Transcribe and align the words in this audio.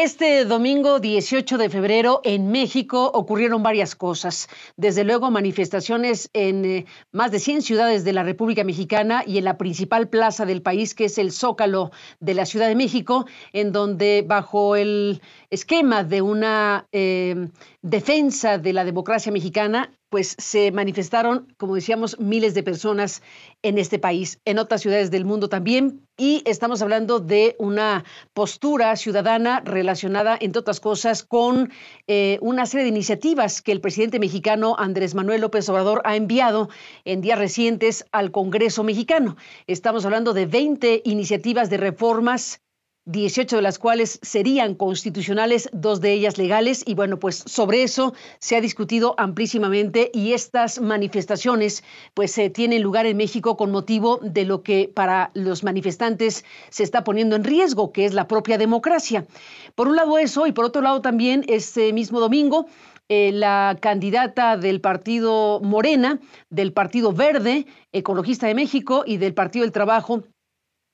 Este 0.00 0.44
domingo 0.44 1.00
18 1.00 1.58
de 1.58 1.68
febrero 1.68 2.20
en 2.22 2.52
México 2.52 3.10
ocurrieron 3.12 3.64
varias 3.64 3.96
cosas. 3.96 4.46
Desde 4.76 5.02
luego 5.02 5.32
manifestaciones 5.32 6.30
en 6.34 6.64
eh, 6.64 6.86
más 7.10 7.32
de 7.32 7.40
100 7.40 7.62
ciudades 7.62 8.04
de 8.04 8.12
la 8.12 8.22
República 8.22 8.62
Mexicana 8.62 9.24
y 9.26 9.38
en 9.38 9.44
la 9.44 9.58
principal 9.58 10.08
plaza 10.08 10.46
del 10.46 10.62
país, 10.62 10.94
que 10.94 11.06
es 11.06 11.18
el 11.18 11.32
Zócalo 11.32 11.90
de 12.20 12.34
la 12.34 12.46
Ciudad 12.46 12.68
de 12.68 12.76
México, 12.76 13.26
en 13.52 13.72
donde 13.72 14.24
bajo 14.24 14.76
el 14.76 15.20
esquema 15.50 16.04
de 16.04 16.22
una 16.22 16.86
eh, 16.92 17.48
defensa 17.82 18.56
de 18.56 18.72
la 18.72 18.84
democracia 18.84 19.32
mexicana, 19.32 19.92
pues 20.10 20.36
se 20.38 20.70
manifestaron, 20.70 21.52
como 21.56 21.74
decíamos, 21.74 22.20
miles 22.20 22.54
de 22.54 22.62
personas 22.62 23.20
en 23.62 23.78
este 23.78 23.98
país, 23.98 24.40
en 24.44 24.60
otras 24.60 24.80
ciudades 24.80 25.10
del 25.10 25.24
mundo 25.24 25.48
también, 25.48 26.07
y 26.18 26.42
estamos 26.46 26.82
hablando 26.82 27.20
de 27.20 27.54
una 27.60 28.04
postura 28.34 28.94
ciudadana 28.96 29.62
relacionada, 29.64 30.36
entre 30.40 30.58
otras 30.58 30.80
cosas, 30.80 31.22
con 31.22 31.70
eh, 32.08 32.38
una 32.42 32.66
serie 32.66 32.82
de 32.82 32.90
iniciativas 32.90 33.62
que 33.62 33.70
el 33.70 33.80
presidente 33.80 34.18
mexicano 34.18 34.74
Andrés 34.78 35.14
Manuel 35.14 35.40
López 35.40 35.68
Obrador 35.68 36.02
ha 36.04 36.16
enviado 36.16 36.68
en 37.04 37.20
días 37.20 37.38
recientes 37.38 38.04
al 38.10 38.32
Congreso 38.32 38.82
mexicano. 38.82 39.36
Estamos 39.68 40.04
hablando 40.04 40.34
de 40.34 40.46
20 40.46 41.02
iniciativas 41.04 41.70
de 41.70 41.76
reformas 41.76 42.60
18 43.08 43.56
de 43.56 43.62
las 43.62 43.78
cuales 43.78 44.20
serían 44.20 44.74
constitucionales, 44.74 45.70
dos 45.72 46.02
de 46.02 46.12
ellas 46.12 46.36
legales. 46.36 46.84
Y 46.86 46.92
bueno, 46.92 47.18
pues 47.18 47.36
sobre 47.36 47.82
eso 47.82 48.12
se 48.38 48.54
ha 48.54 48.60
discutido 48.60 49.14
amplísimamente 49.16 50.10
y 50.12 50.34
estas 50.34 50.78
manifestaciones 50.78 51.82
pues 52.12 52.32
se 52.32 52.50
tienen 52.50 52.82
lugar 52.82 53.06
en 53.06 53.16
México 53.16 53.56
con 53.56 53.70
motivo 53.70 54.20
de 54.22 54.44
lo 54.44 54.62
que 54.62 54.90
para 54.94 55.30
los 55.32 55.64
manifestantes 55.64 56.44
se 56.68 56.82
está 56.82 57.02
poniendo 57.02 57.34
en 57.34 57.44
riesgo, 57.44 57.92
que 57.92 58.04
es 58.04 58.12
la 58.12 58.28
propia 58.28 58.58
democracia. 58.58 59.26
Por 59.74 59.88
un 59.88 59.96
lado 59.96 60.18
eso 60.18 60.46
y 60.46 60.52
por 60.52 60.66
otro 60.66 60.82
lado 60.82 61.00
también 61.00 61.44
este 61.48 61.94
mismo 61.94 62.20
domingo 62.20 62.66
eh, 63.08 63.32
la 63.32 63.78
candidata 63.80 64.58
del 64.58 64.82
partido 64.82 65.60
Morena, 65.60 66.20
del 66.50 66.74
Partido 66.74 67.10
Verde, 67.10 67.64
Ecologista 67.90 68.46
de 68.46 68.54
México 68.54 69.02
y 69.06 69.16
del 69.16 69.32
Partido 69.32 69.62
del 69.62 69.72
Trabajo, 69.72 70.24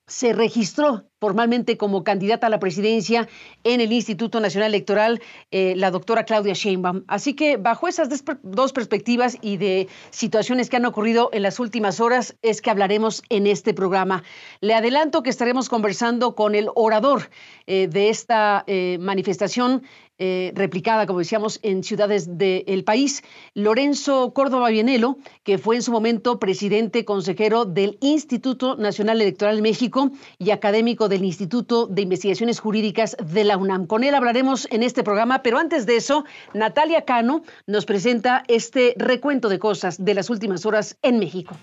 se 0.07 0.33
registró 0.33 1.11
formalmente 1.21 1.77
como 1.77 2.05
candidata 2.05 2.49
a 2.49 2.51
la 2.51 2.59
presidencia 2.59 3.29
en 3.63 3.81
el 3.81 3.93
Instituto 3.93 4.41
Nacional 4.41 4.71
Electoral, 4.71 5.23
eh, 5.51 5.75
la 5.77 5.91
doctora 5.91 6.25
Claudia 6.25 6.55
Sheinbaum. 6.55 7.05
Así 7.09 7.35
que 7.35 7.57
bajo 7.57 7.89
esas 7.89 8.09
dos 8.43 8.73
perspectivas 8.73 9.39
y 9.41 9.57
de 9.57 9.89
situaciones 10.11 10.69
que 10.69 10.77
han 10.77 10.85
ocurrido 10.85 11.31
en 11.33 11.43
las 11.43 11.61
últimas 11.61 12.01
horas 12.01 12.37
es 12.43 12.61
que 12.61 12.71
hablaremos 12.71 13.23
en 13.29 13.47
este 13.47 13.75
programa. 13.75 14.23
Le 14.61 14.75
adelanto 14.75 15.23
que 15.23 15.31
estaremos 15.31 15.69
conversando 15.69 16.35
con 16.35 16.55
el 16.55 16.69
orador 16.75 17.31
eh, 17.67 17.89
de 17.89 18.09
esta 18.09 18.65
eh, 18.67 18.99
manifestación, 19.01 19.83
replicada, 20.17 21.07
como 21.07 21.19
decíamos, 21.19 21.59
en 21.65 21.83
ciudades 21.83 22.39
del 22.39 22.85
país. 22.85 23.25
Lorenzo 23.53 24.33
Córdoba 24.33 24.71
Bienelo, 24.71 25.19
que 25.43 25.59
fue 25.59 25.75
en 25.75 25.83
su 25.83 25.91
momento 25.91 26.39
presidente 26.39 27.05
consejero 27.05 27.65
del 27.65 27.99
Instituto 28.01 28.77
Nacional 28.77 29.21
Electoral 29.21 29.61
México 29.61 30.13
y 30.39 30.53
académico 30.53 31.09
del 31.15 31.25
Instituto 31.25 31.87
de 31.87 32.03
Investigaciones 32.03 32.59
Jurídicas 32.59 33.17
de 33.25 33.45
la 33.45 33.57
UNAM. 33.57 33.87
Con 33.87 34.03
él 34.03 34.17
hablaremos 34.17 34.67
en 34.73 34.83
este 34.83 35.05
programa, 35.05 35.43
pero 35.43 35.59
antes 35.59 35.87
de 35.87 35.95
eso, 35.95 36.25
Natalia 36.55 37.03
Cano 37.05 37.43
nos 37.69 37.87
presenta 37.87 38.43
este 38.49 38.95
recuento 38.99 39.49
de 39.49 39.61
cosas 39.61 40.05
de 40.05 40.15
las 40.15 40.29
últimas 40.29 40.67
horas 40.67 40.97
en 41.03 41.21
México. 41.21 41.55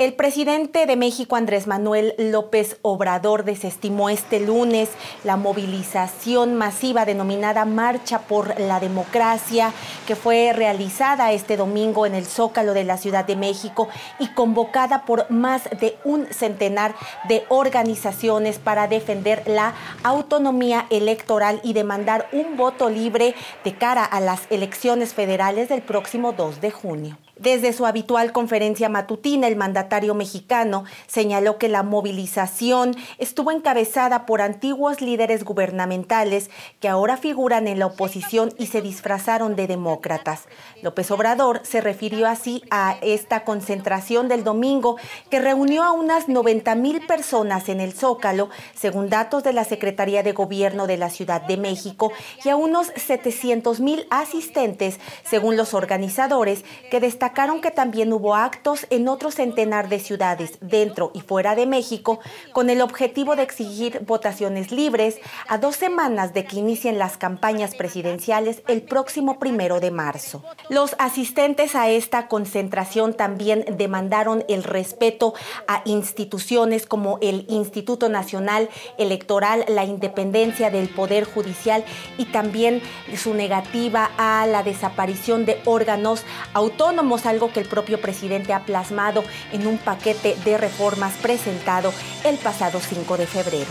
El 0.00 0.14
presidente 0.14 0.86
de 0.86 0.96
México, 0.96 1.36
Andrés 1.36 1.66
Manuel 1.66 2.14
López 2.16 2.78
Obrador, 2.80 3.44
desestimó 3.44 4.08
este 4.08 4.40
lunes 4.40 4.88
la 5.24 5.36
movilización 5.36 6.54
masiva 6.54 7.04
denominada 7.04 7.66
Marcha 7.66 8.20
por 8.20 8.58
la 8.58 8.80
Democracia, 8.80 9.74
que 10.06 10.16
fue 10.16 10.54
realizada 10.54 11.32
este 11.32 11.58
domingo 11.58 12.06
en 12.06 12.14
el 12.14 12.24
Zócalo 12.24 12.72
de 12.72 12.84
la 12.84 12.96
Ciudad 12.96 13.26
de 13.26 13.36
México 13.36 13.90
y 14.18 14.28
convocada 14.28 15.04
por 15.04 15.30
más 15.30 15.64
de 15.78 15.98
un 16.04 16.24
centenar 16.32 16.94
de 17.28 17.44
organizaciones 17.50 18.58
para 18.58 18.88
defender 18.88 19.42
la 19.44 19.74
autonomía 20.02 20.86
electoral 20.88 21.60
y 21.62 21.74
demandar 21.74 22.26
un 22.32 22.56
voto 22.56 22.88
libre 22.88 23.34
de 23.64 23.74
cara 23.74 24.06
a 24.06 24.20
las 24.20 24.46
elecciones 24.48 25.12
federales 25.12 25.68
del 25.68 25.82
próximo 25.82 26.32
2 26.32 26.62
de 26.62 26.70
junio. 26.70 27.18
Desde 27.40 27.72
su 27.72 27.86
habitual 27.86 28.32
conferencia 28.32 28.90
matutina, 28.90 29.48
el 29.48 29.56
mandatario 29.56 30.14
mexicano 30.14 30.84
señaló 31.06 31.56
que 31.56 31.70
la 31.70 31.82
movilización 31.82 32.94
estuvo 33.16 33.50
encabezada 33.50 34.26
por 34.26 34.42
antiguos 34.42 35.00
líderes 35.00 35.42
gubernamentales 35.42 36.50
que 36.80 36.88
ahora 36.90 37.16
figuran 37.16 37.66
en 37.66 37.78
la 37.78 37.86
oposición 37.86 38.52
y 38.58 38.66
se 38.66 38.82
disfrazaron 38.82 39.56
de 39.56 39.68
demócratas. 39.68 40.48
López 40.82 41.10
Obrador 41.10 41.62
se 41.64 41.80
refirió 41.80 42.28
así 42.28 42.62
a 42.70 42.98
esta 43.00 43.42
concentración 43.44 44.28
del 44.28 44.44
domingo 44.44 44.98
que 45.30 45.40
reunió 45.40 45.82
a 45.82 45.92
unas 45.92 46.28
90 46.28 46.74
mil 46.74 47.06
personas 47.06 47.70
en 47.70 47.80
el 47.80 47.94
Zócalo, 47.94 48.50
según 48.74 49.08
datos 49.08 49.44
de 49.44 49.54
la 49.54 49.64
Secretaría 49.64 50.22
de 50.22 50.32
Gobierno 50.32 50.86
de 50.86 50.98
la 50.98 51.08
Ciudad 51.08 51.40
de 51.40 51.56
México, 51.56 52.12
y 52.44 52.50
a 52.50 52.56
unos 52.56 52.92
700 52.96 53.80
mil 53.80 54.06
asistentes, 54.10 55.00
según 55.24 55.56
los 55.56 55.72
organizadores, 55.72 56.66
que 56.90 57.00
destacaron 57.00 57.29
destacaron 57.30 57.60
que 57.60 57.70
también 57.70 58.12
hubo 58.12 58.34
actos 58.34 58.88
en 58.90 59.06
otro 59.06 59.30
centenar 59.30 59.88
de 59.88 60.00
ciudades 60.00 60.58
dentro 60.60 61.12
y 61.14 61.20
fuera 61.20 61.54
de 61.54 61.64
México 61.64 62.18
con 62.52 62.70
el 62.70 62.80
objetivo 62.80 63.36
de 63.36 63.44
exigir 63.44 64.00
votaciones 64.04 64.72
libres 64.72 65.20
a 65.46 65.56
dos 65.58 65.76
semanas 65.76 66.34
de 66.34 66.44
que 66.44 66.58
inicien 66.58 66.98
las 66.98 67.16
campañas 67.18 67.76
presidenciales 67.76 68.64
el 68.66 68.82
próximo 68.82 69.38
primero 69.38 69.78
de 69.78 69.92
marzo. 69.92 70.42
Los 70.70 70.96
asistentes 70.98 71.76
a 71.76 71.88
esta 71.88 72.26
concentración 72.26 73.14
también 73.14 73.64
demandaron 73.76 74.44
el 74.48 74.64
respeto 74.64 75.32
a 75.68 75.82
instituciones 75.84 76.84
como 76.84 77.18
el 77.22 77.46
Instituto 77.48 78.08
Nacional 78.08 78.68
Electoral, 78.98 79.64
la 79.68 79.84
independencia 79.84 80.68
del 80.70 80.88
Poder 80.88 81.22
Judicial 81.22 81.84
y 82.18 82.24
también 82.24 82.82
su 83.16 83.34
negativa 83.34 84.10
a 84.18 84.48
la 84.48 84.64
desaparición 84.64 85.44
de 85.46 85.60
órganos 85.64 86.24
autónomos 86.54 87.19
algo 87.26 87.52
que 87.52 87.60
el 87.60 87.66
propio 87.66 88.00
presidente 88.00 88.52
ha 88.52 88.64
plasmado 88.64 89.24
en 89.52 89.66
un 89.66 89.78
paquete 89.78 90.36
de 90.44 90.58
reformas 90.58 91.14
presentado 91.16 91.92
el 92.24 92.36
pasado 92.38 92.80
5 92.80 93.16
de 93.16 93.26
febrero. 93.26 93.70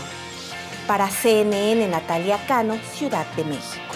Para 0.86 1.08
CNN, 1.08 1.86
Natalia 1.88 2.38
Cano, 2.46 2.78
Ciudad 2.92 3.26
de 3.36 3.44
México. 3.44 3.94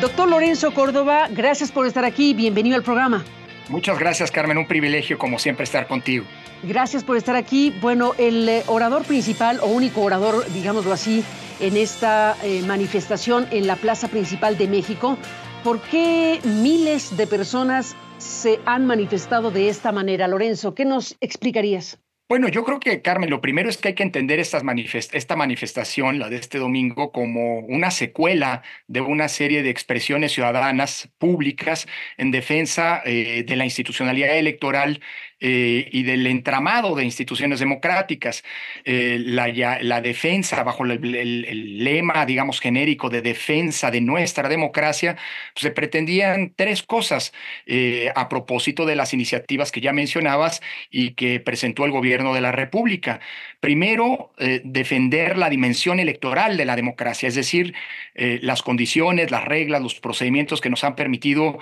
Doctor 0.00 0.28
Lorenzo 0.28 0.74
Córdoba, 0.74 1.28
gracias 1.30 1.70
por 1.70 1.86
estar 1.86 2.04
aquí. 2.04 2.34
Bienvenido 2.34 2.74
al 2.74 2.82
programa. 2.82 3.24
Muchas 3.68 3.98
gracias, 3.98 4.32
Carmen. 4.32 4.58
Un 4.58 4.66
privilegio, 4.66 5.16
como 5.16 5.38
siempre, 5.38 5.62
estar 5.62 5.86
contigo. 5.86 6.24
Gracias 6.64 7.04
por 7.04 7.16
estar 7.16 7.36
aquí. 7.36 7.72
Bueno, 7.80 8.12
el 8.18 8.48
eh, 8.48 8.62
orador 8.66 9.04
principal, 9.04 9.60
o 9.62 9.66
único 9.66 10.02
orador, 10.02 10.44
digámoslo 10.52 10.92
así, 10.92 11.24
en 11.62 11.76
esta 11.76 12.36
eh, 12.42 12.60
manifestación 12.66 13.46
en 13.52 13.66
la 13.66 13.76
plaza 13.76 14.08
principal 14.08 14.58
de 14.58 14.68
México. 14.68 15.16
¿Por 15.64 15.80
qué 15.80 16.40
miles 16.44 17.16
de 17.16 17.26
personas 17.26 17.96
se 18.18 18.58
han 18.66 18.84
manifestado 18.84 19.50
de 19.50 19.68
esta 19.68 19.92
manera? 19.92 20.26
Lorenzo, 20.26 20.74
¿qué 20.74 20.84
nos 20.84 21.16
explicarías? 21.20 21.98
Bueno, 22.28 22.48
yo 22.48 22.64
creo 22.64 22.80
que, 22.80 23.02
Carmen, 23.02 23.28
lo 23.28 23.42
primero 23.42 23.68
es 23.68 23.76
que 23.76 23.88
hay 23.88 23.94
que 23.94 24.02
entender 24.02 24.40
esta 24.40 24.62
manifestación, 24.62 26.18
la 26.18 26.30
de 26.30 26.36
este 26.36 26.56
domingo, 26.56 27.12
como 27.12 27.58
una 27.58 27.90
secuela 27.90 28.62
de 28.86 29.02
una 29.02 29.28
serie 29.28 29.62
de 29.62 29.68
expresiones 29.68 30.32
ciudadanas 30.32 31.10
públicas 31.18 31.86
en 32.16 32.30
defensa 32.30 33.02
eh, 33.04 33.44
de 33.46 33.56
la 33.56 33.66
institucionalidad 33.66 34.38
electoral 34.38 35.02
eh, 35.44 35.88
y 35.90 36.04
del 36.04 36.24
entramado 36.28 36.94
de 36.94 37.02
instituciones 37.02 37.58
democráticas. 37.58 38.44
Eh, 38.84 39.18
la, 39.18 39.48
la, 39.82 40.00
defensa, 40.00 40.62
bajo 40.62 40.84
el, 40.84 41.82
lema, 41.82 42.24
digamos, 42.26 42.60
genérico 42.60 43.10
de 43.10 43.22
defensa 43.22 43.90
de 43.90 44.00
nuestra 44.00 44.48
democracia, 44.48 45.16
pues, 45.52 45.62
se 45.62 45.72
pretendían 45.72 46.52
tres 46.54 46.84
cosas 46.84 47.32
eh, 47.66 48.12
a 48.14 48.28
propósito 48.28 48.86
de 48.86 48.94
las 48.94 49.14
iniciativas 49.14 49.72
que 49.72 49.80
ya 49.80 49.92
mencionabas 49.92 50.62
y 50.92 51.14
que 51.14 51.40
presentó 51.40 51.86
el 51.86 51.90
gobierno 51.90 52.34
de 52.34 52.40
la 52.40 52.52
República. 52.52 53.18
Primero, 53.58 54.32
defender 54.64 55.38
la 55.38 55.48
dimensión 55.48 56.00
electoral 56.00 56.56
de 56.56 56.64
la 56.64 56.74
democracia, 56.74 57.28
es 57.28 57.36
decir, 57.36 57.74
las 58.14 58.60
condiciones, 58.60 59.30
las 59.30 59.44
reglas, 59.44 59.80
los 59.80 59.94
procedimientos 60.00 60.60
que 60.60 60.68
nos 60.68 60.82
han 60.82 60.96
permitido 60.96 61.60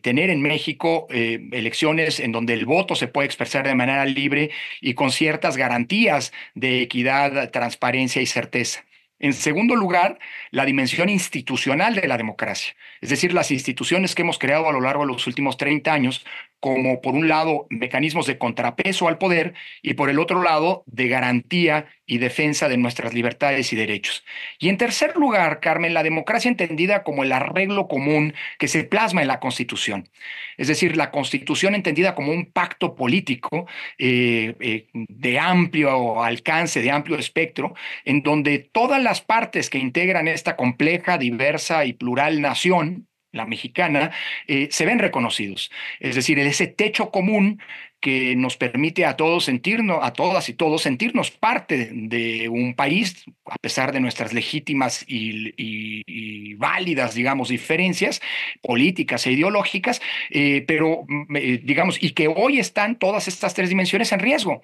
tener 0.00 0.30
en 0.30 0.40
México 0.40 1.08
elecciones 1.10 2.20
en 2.20 2.32
donde 2.32 2.54
el 2.54 2.64
voto 2.64 2.94
se 2.94 3.06
puede 3.06 3.21
expresar 3.24 3.66
de 3.66 3.74
manera 3.74 4.04
libre 4.04 4.50
y 4.80 4.94
con 4.94 5.10
ciertas 5.12 5.56
garantías 5.56 6.32
de 6.54 6.82
equidad, 6.82 7.50
transparencia 7.50 8.22
y 8.22 8.26
certeza. 8.26 8.84
En 9.22 9.34
segundo 9.34 9.76
lugar, 9.76 10.18
la 10.50 10.64
dimensión 10.64 11.08
institucional 11.08 11.94
de 11.94 12.08
la 12.08 12.18
democracia, 12.18 12.74
es 13.00 13.08
decir, 13.08 13.32
las 13.32 13.52
instituciones 13.52 14.16
que 14.16 14.22
hemos 14.22 14.36
creado 14.36 14.68
a 14.68 14.72
lo 14.72 14.80
largo 14.80 15.06
de 15.06 15.12
los 15.12 15.28
últimos 15.28 15.56
30 15.56 15.92
años 15.92 16.26
como, 16.62 17.00
por 17.00 17.14
un 17.14 17.26
lado, 17.26 17.66
mecanismos 17.70 18.26
de 18.26 18.38
contrapeso 18.38 19.08
al 19.08 19.18
poder 19.18 19.54
y, 19.82 19.94
por 19.94 20.10
el 20.10 20.20
otro 20.20 20.44
lado, 20.44 20.84
de 20.86 21.08
garantía 21.08 21.86
y 22.06 22.18
defensa 22.18 22.68
de 22.68 22.76
nuestras 22.76 23.14
libertades 23.14 23.72
y 23.72 23.76
derechos. 23.76 24.24
Y 24.60 24.68
en 24.68 24.76
tercer 24.76 25.16
lugar, 25.16 25.58
Carmen, 25.58 25.92
la 25.92 26.04
democracia 26.04 26.48
entendida 26.48 27.02
como 27.02 27.24
el 27.24 27.32
arreglo 27.32 27.88
común 27.88 28.34
que 28.60 28.68
se 28.68 28.84
plasma 28.84 29.22
en 29.22 29.28
la 29.28 29.40
Constitución. 29.40 30.08
Es 30.56 30.68
decir, 30.68 30.96
la 30.96 31.10
Constitución 31.10 31.74
entendida 31.74 32.14
como 32.14 32.30
un 32.30 32.46
pacto 32.46 32.94
político 32.94 33.66
eh, 33.98 34.54
eh, 34.60 34.86
de 34.92 35.38
amplio 35.40 36.22
alcance, 36.22 36.80
de 36.80 36.92
amplio 36.92 37.18
espectro, 37.18 37.74
en 38.04 38.22
donde 38.22 38.60
todas 38.60 39.02
las 39.02 39.11
partes 39.20 39.70
que 39.70 39.78
integran 39.78 40.28
esta 40.28 40.56
compleja, 40.56 41.18
diversa 41.18 41.84
y 41.84 41.92
plural 41.92 42.40
nación, 42.40 43.08
la 43.32 43.46
mexicana, 43.46 44.12
eh, 44.46 44.68
se 44.70 44.84
ven 44.84 44.98
reconocidos. 44.98 45.70
Es 46.00 46.14
decir, 46.14 46.38
ese 46.38 46.66
techo 46.66 47.10
común 47.10 47.60
que 48.02 48.34
nos 48.34 48.56
permite 48.56 49.06
a 49.06 49.16
todos 49.16 49.44
sentirnos, 49.44 50.00
a 50.02 50.12
todas 50.12 50.48
y 50.48 50.54
todos 50.54 50.82
sentirnos 50.82 51.30
parte 51.30 51.88
de 51.92 52.48
un 52.48 52.74
país, 52.74 53.24
a 53.46 53.54
pesar 53.60 53.92
de 53.92 54.00
nuestras 54.00 54.32
legítimas 54.32 55.04
y, 55.06 56.54
válidas, 56.56 57.14
digamos, 57.14 57.48
diferencias 57.48 58.20
políticas 58.60 59.26
e 59.26 59.32
ideológicas, 59.32 60.02
eh, 60.30 60.64
pero, 60.66 61.04
mm, 61.06 61.36
eh, 61.36 61.60
digamos, 61.62 62.02
y 62.02 62.10
que 62.10 62.28
hoy 62.28 62.58
están 62.58 62.98
todas 62.98 63.28
estas 63.28 63.54
tres 63.54 63.68
dimensiones 63.68 64.12
en 64.12 64.18
riesgo 64.18 64.62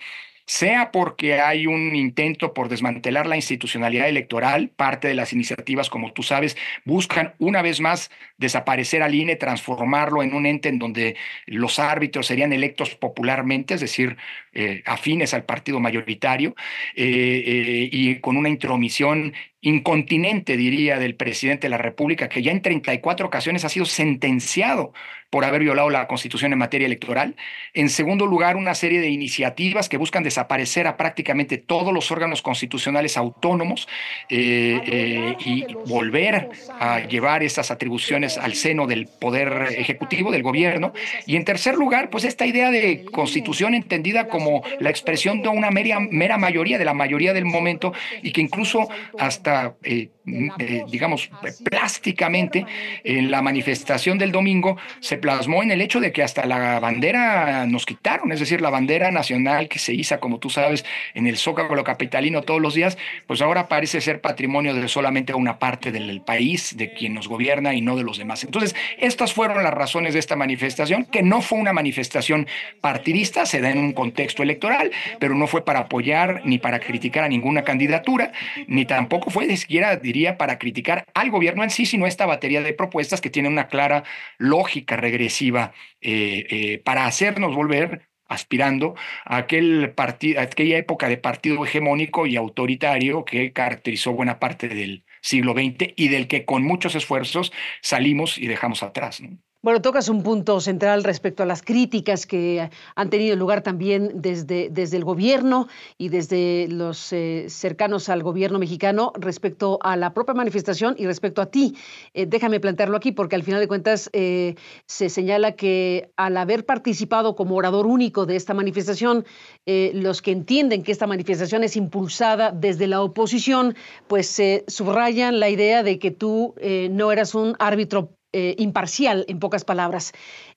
sea 0.48 0.92
porque 0.92 1.40
hay 1.40 1.66
un 1.66 1.94
intento 1.94 2.54
por 2.54 2.70
desmantelar 2.70 3.26
la 3.26 3.36
institucionalidad 3.36 4.08
electoral, 4.08 4.70
parte 4.74 5.06
de 5.06 5.14
las 5.14 5.34
iniciativas, 5.34 5.90
como 5.90 6.14
tú 6.14 6.22
sabes, 6.22 6.56
buscan 6.86 7.34
una 7.38 7.60
vez 7.60 7.80
más 7.80 8.10
desaparecer 8.38 9.02
al 9.02 9.14
INE, 9.14 9.36
transformarlo 9.36 10.22
en 10.22 10.32
un 10.32 10.46
ente 10.46 10.70
en 10.70 10.78
donde 10.78 11.16
los 11.44 11.78
árbitros 11.78 12.26
serían 12.26 12.54
electos 12.54 12.94
popularmente, 12.94 13.74
es 13.74 13.82
decir, 13.82 14.16
eh, 14.54 14.82
afines 14.86 15.34
al 15.34 15.44
partido 15.44 15.80
mayoritario, 15.80 16.56
eh, 16.96 17.04
eh, 17.04 17.88
y 17.92 18.18
con 18.20 18.38
una 18.38 18.48
intromisión 18.48 19.34
incontinente, 19.60 20.56
diría, 20.56 20.98
del 20.98 21.16
presidente 21.16 21.66
de 21.66 21.70
la 21.70 21.78
República, 21.78 22.28
que 22.28 22.42
ya 22.42 22.52
en 22.52 22.62
34 22.62 23.26
ocasiones 23.26 23.64
ha 23.64 23.68
sido 23.68 23.86
sentenciado 23.86 24.92
por 25.30 25.44
haber 25.44 25.62
violado 25.62 25.90
la 25.90 26.06
Constitución 26.06 26.52
en 26.52 26.58
materia 26.58 26.86
electoral. 26.86 27.36
En 27.74 27.90
segundo 27.90 28.26
lugar, 28.26 28.56
una 28.56 28.74
serie 28.74 29.00
de 29.00 29.10
iniciativas 29.10 29.88
que 29.88 29.98
buscan 29.98 30.22
desaparecer 30.22 30.86
a 30.86 30.96
prácticamente 30.96 31.58
todos 31.58 31.92
los 31.92 32.10
órganos 32.10 32.40
constitucionales 32.40 33.16
autónomos 33.16 33.88
eh, 34.30 34.80
eh, 34.86 35.36
y 35.44 35.66
volver 35.86 36.48
a 36.80 37.00
llevar 37.00 37.42
esas 37.42 37.70
atribuciones 37.70 38.38
al 38.38 38.54
seno 38.54 38.86
del 38.86 39.06
poder 39.06 39.74
ejecutivo, 39.76 40.30
del 40.30 40.42
gobierno. 40.42 40.92
Y 41.26 41.36
en 41.36 41.44
tercer 41.44 41.74
lugar, 41.74 42.08
pues 42.08 42.24
esta 42.24 42.46
idea 42.46 42.70
de 42.70 43.04
constitución 43.04 43.74
entendida 43.74 44.28
como 44.28 44.62
la 44.80 44.88
expresión 44.88 45.42
de 45.42 45.48
una 45.48 45.70
mera, 45.70 46.00
mera 46.00 46.38
mayoría, 46.38 46.78
de 46.78 46.84
la 46.86 46.94
mayoría 46.94 47.34
del 47.34 47.44
momento, 47.44 47.92
y 48.22 48.32
que 48.32 48.40
incluso 48.40 48.88
hasta 49.18 49.47
eh, 49.82 50.10
eh, 50.58 50.84
digamos, 50.90 51.30
plásticamente 51.64 52.66
en 53.04 53.30
la 53.30 53.40
manifestación 53.42 54.18
del 54.18 54.32
domingo 54.32 54.76
se 55.00 55.16
plasmó 55.16 55.62
en 55.62 55.70
el 55.70 55.80
hecho 55.80 56.00
de 56.00 56.12
que 56.12 56.22
hasta 56.22 56.44
la 56.46 56.80
bandera 56.80 57.66
nos 57.66 57.86
quitaron, 57.86 58.32
es 58.32 58.40
decir, 58.40 58.60
la 58.60 58.70
bandera 58.70 59.10
nacional 59.10 59.68
que 59.68 59.78
se 59.78 59.94
iza, 59.94 60.20
como 60.20 60.38
tú 60.38 60.50
sabes, 60.50 60.84
en 61.14 61.26
el 61.26 61.36
Zócalo 61.36 61.82
capitalino 61.84 62.42
todos 62.42 62.60
los 62.60 62.74
días, 62.74 62.98
pues 63.26 63.40
ahora 63.40 63.68
parece 63.68 64.00
ser 64.00 64.20
patrimonio 64.20 64.74
de 64.74 64.88
solamente 64.88 65.32
una 65.34 65.58
parte 65.58 65.92
del 65.92 66.20
país, 66.20 66.76
de 66.76 66.92
quien 66.92 67.14
nos 67.14 67.28
gobierna 67.28 67.74
y 67.74 67.80
no 67.80 67.96
de 67.96 68.04
los 68.04 68.18
demás. 68.18 68.44
Entonces, 68.44 68.74
estas 68.98 69.32
fueron 69.32 69.62
las 69.62 69.72
razones 69.72 70.14
de 70.14 70.20
esta 70.20 70.36
manifestación, 70.36 71.04
que 71.04 71.22
no 71.22 71.40
fue 71.40 71.58
una 71.58 71.72
manifestación 71.72 72.46
partidista, 72.80 73.46
se 73.46 73.60
da 73.60 73.70
en 73.70 73.78
un 73.78 73.92
contexto 73.92 74.42
electoral, 74.42 74.90
pero 75.18 75.34
no 75.34 75.46
fue 75.46 75.64
para 75.64 75.80
apoyar 75.80 76.42
ni 76.44 76.58
para 76.58 76.80
criticar 76.80 77.24
a 77.24 77.28
ninguna 77.28 77.62
candidatura, 77.62 78.32
ni 78.66 78.84
tampoco 78.84 79.30
fue 79.30 79.37
de 79.46 79.56
siquiera, 79.56 79.96
diría, 79.96 80.36
para 80.38 80.58
criticar 80.58 81.04
al 81.14 81.30
gobierno 81.30 81.62
en 81.62 81.70
sí, 81.70 81.86
sino 81.86 82.06
esta 82.06 82.26
batería 82.26 82.62
de 82.62 82.72
propuestas 82.72 83.20
que 83.20 83.30
tiene 83.30 83.48
una 83.48 83.68
clara 83.68 84.04
lógica 84.38 84.96
regresiva 84.96 85.72
eh, 86.00 86.46
eh, 86.50 86.78
para 86.84 87.06
hacernos 87.06 87.54
volver 87.54 88.08
aspirando 88.28 88.94
a, 89.24 89.38
aquel 89.38 89.94
a 89.96 90.42
aquella 90.42 90.78
época 90.78 91.08
de 91.08 91.16
partido 91.16 91.64
hegemónico 91.64 92.26
y 92.26 92.36
autoritario 92.36 93.24
que 93.24 93.52
caracterizó 93.52 94.12
buena 94.12 94.38
parte 94.38 94.68
del 94.68 95.04
siglo 95.22 95.54
XX 95.54 95.94
y 95.96 96.08
del 96.08 96.28
que 96.28 96.44
con 96.44 96.62
muchos 96.62 96.94
esfuerzos 96.94 97.52
salimos 97.82 98.38
y 98.38 98.46
dejamos 98.46 98.82
atrás. 98.82 99.22
Bueno, 99.60 99.82
tocas 99.82 100.08
un 100.08 100.22
punto 100.22 100.60
central 100.60 101.02
respecto 101.02 101.42
a 101.42 101.46
las 101.46 101.62
críticas 101.62 102.26
que 102.26 102.70
han 102.94 103.10
tenido 103.10 103.34
lugar 103.34 103.62
también 103.62 104.12
desde, 104.14 104.68
desde 104.70 104.96
el 104.96 105.04
gobierno 105.04 105.66
y 105.98 106.10
desde 106.10 106.68
los 106.68 107.12
eh, 107.12 107.46
cercanos 107.48 108.08
al 108.08 108.22
gobierno 108.22 108.60
mexicano 108.60 109.12
respecto 109.16 109.80
a 109.82 109.96
la 109.96 110.14
propia 110.14 110.34
manifestación 110.34 110.94
y 110.96 111.06
respecto 111.06 111.42
a 111.42 111.46
ti. 111.46 111.74
Eh, 112.14 112.26
déjame 112.26 112.60
plantearlo 112.60 112.96
aquí 112.96 113.10
porque 113.10 113.34
al 113.34 113.42
final 113.42 113.58
de 113.58 113.66
cuentas 113.66 114.08
eh, 114.12 114.54
se 114.86 115.08
señala 115.08 115.56
que 115.56 116.12
al 116.16 116.36
haber 116.36 116.64
participado 116.64 117.34
como 117.34 117.56
orador 117.56 117.88
único 117.88 118.26
de 118.26 118.36
esta 118.36 118.54
manifestación, 118.54 119.24
los 119.66 120.22
que 120.22 120.30
entienden 120.30 120.84
que 120.84 120.92
esta 120.92 121.06
manifestación 121.08 121.64
es 121.64 121.76
impulsada 121.76 122.52
desde 122.52 122.86
la 122.86 123.02
oposición, 123.02 123.74
pues 124.06 124.40
subrayan 124.68 125.40
la 125.40 125.50
idea 125.50 125.82
de 125.82 125.98
que 125.98 126.10
tú 126.10 126.54
no 126.90 127.12
eras 127.12 127.34
un 127.34 127.54
árbitro 127.58 128.18
eh, 128.32 128.54
imparcial, 128.58 129.24
en 129.28 129.38
pocas 129.38 129.64
palabras. 129.64 130.12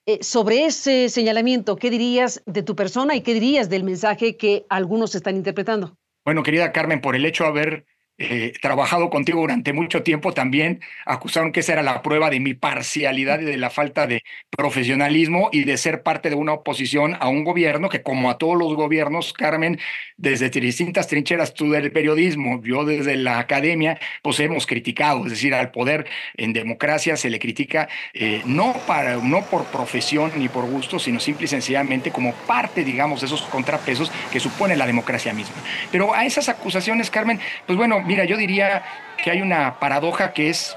Eh, 0.06 0.18
sobre 0.22 0.66
ese 0.66 1.08
señalamiento, 1.08 1.76
¿qué 1.76 1.90
dirías 1.90 2.42
de 2.46 2.62
tu 2.62 2.76
persona 2.76 3.14
y 3.16 3.22
qué 3.22 3.34
dirías 3.34 3.70
del 3.70 3.84
mensaje 3.84 4.36
que 4.36 4.66
algunos 4.68 5.14
están 5.14 5.36
interpretando? 5.36 5.96
Bueno, 6.24 6.42
querida 6.42 6.72
Carmen, 6.72 7.00
por 7.00 7.16
el 7.16 7.24
hecho 7.24 7.44
de 7.44 7.50
haber 7.50 7.86
eh, 8.24 8.52
trabajado 8.60 9.10
contigo 9.10 9.40
durante 9.40 9.72
mucho 9.72 10.04
tiempo, 10.04 10.32
también 10.32 10.80
acusaron 11.06 11.50
que 11.50 11.60
esa 11.60 11.72
era 11.72 11.82
la 11.82 12.02
prueba 12.02 12.30
de 12.30 12.38
mi 12.38 12.54
parcialidad 12.54 13.40
y 13.40 13.44
de 13.44 13.56
la 13.56 13.68
falta 13.68 14.06
de 14.06 14.22
profesionalismo 14.50 15.48
y 15.50 15.64
de 15.64 15.76
ser 15.76 16.04
parte 16.04 16.30
de 16.30 16.36
una 16.36 16.52
oposición 16.52 17.16
a 17.18 17.28
un 17.28 17.42
gobierno 17.42 17.88
que, 17.88 18.02
como 18.02 18.30
a 18.30 18.38
todos 18.38 18.56
los 18.56 18.74
gobiernos, 18.74 19.32
Carmen, 19.32 19.80
desde 20.16 20.50
distintas 20.50 21.08
trincheras, 21.08 21.52
tú 21.52 21.70
del 21.70 21.90
periodismo, 21.90 22.62
yo 22.62 22.84
desde 22.84 23.16
la 23.16 23.40
academia, 23.40 23.98
pues 24.22 24.38
hemos 24.38 24.66
criticado, 24.66 25.24
es 25.24 25.30
decir, 25.30 25.52
al 25.52 25.72
poder 25.72 26.06
en 26.36 26.52
democracia 26.52 27.16
se 27.16 27.28
le 27.28 27.40
critica 27.40 27.88
eh, 28.14 28.42
no, 28.44 28.72
para, 28.86 29.16
no 29.16 29.42
por 29.46 29.64
profesión 29.64 30.30
ni 30.36 30.48
por 30.48 30.66
gusto, 30.66 31.00
sino 31.00 31.18
simple 31.18 31.46
y 31.46 31.48
sencillamente 31.48 32.12
como 32.12 32.34
parte, 32.46 32.84
digamos, 32.84 33.20
de 33.20 33.26
esos 33.26 33.42
contrapesos 33.42 34.12
que 34.30 34.38
supone 34.38 34.76
la 34.76 34.86
democracia 34.86 35.32
misma. 35.32 35.56
Pero 35.90 36.14
a 36.14 36.24
esas 36.24 36.48
acusaciones, 36.48 37.10
Carmen, 37.10 37.40
pues 37.66 37.76
bueno, 37.76 38.00
mira, 38.12 38.26
yo 38.26 38.36
diría 38.36 38.82
que 39.24 39.30
hay 39.30 39.40
una 39.40 39.80
paradoja 39.80 40.34
que 40.34 40.50
es 40.50 40.76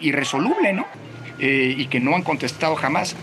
irresoluble, 0.00 0.72
¿no? 0.72 0.86
Eh, 1.38 1.72
y 1.78 1.86
que 1.86 2.00
no 2.00 2.16
han 2.16 2.22
contestado 2.22 2.74
jamás. 2.74 3.14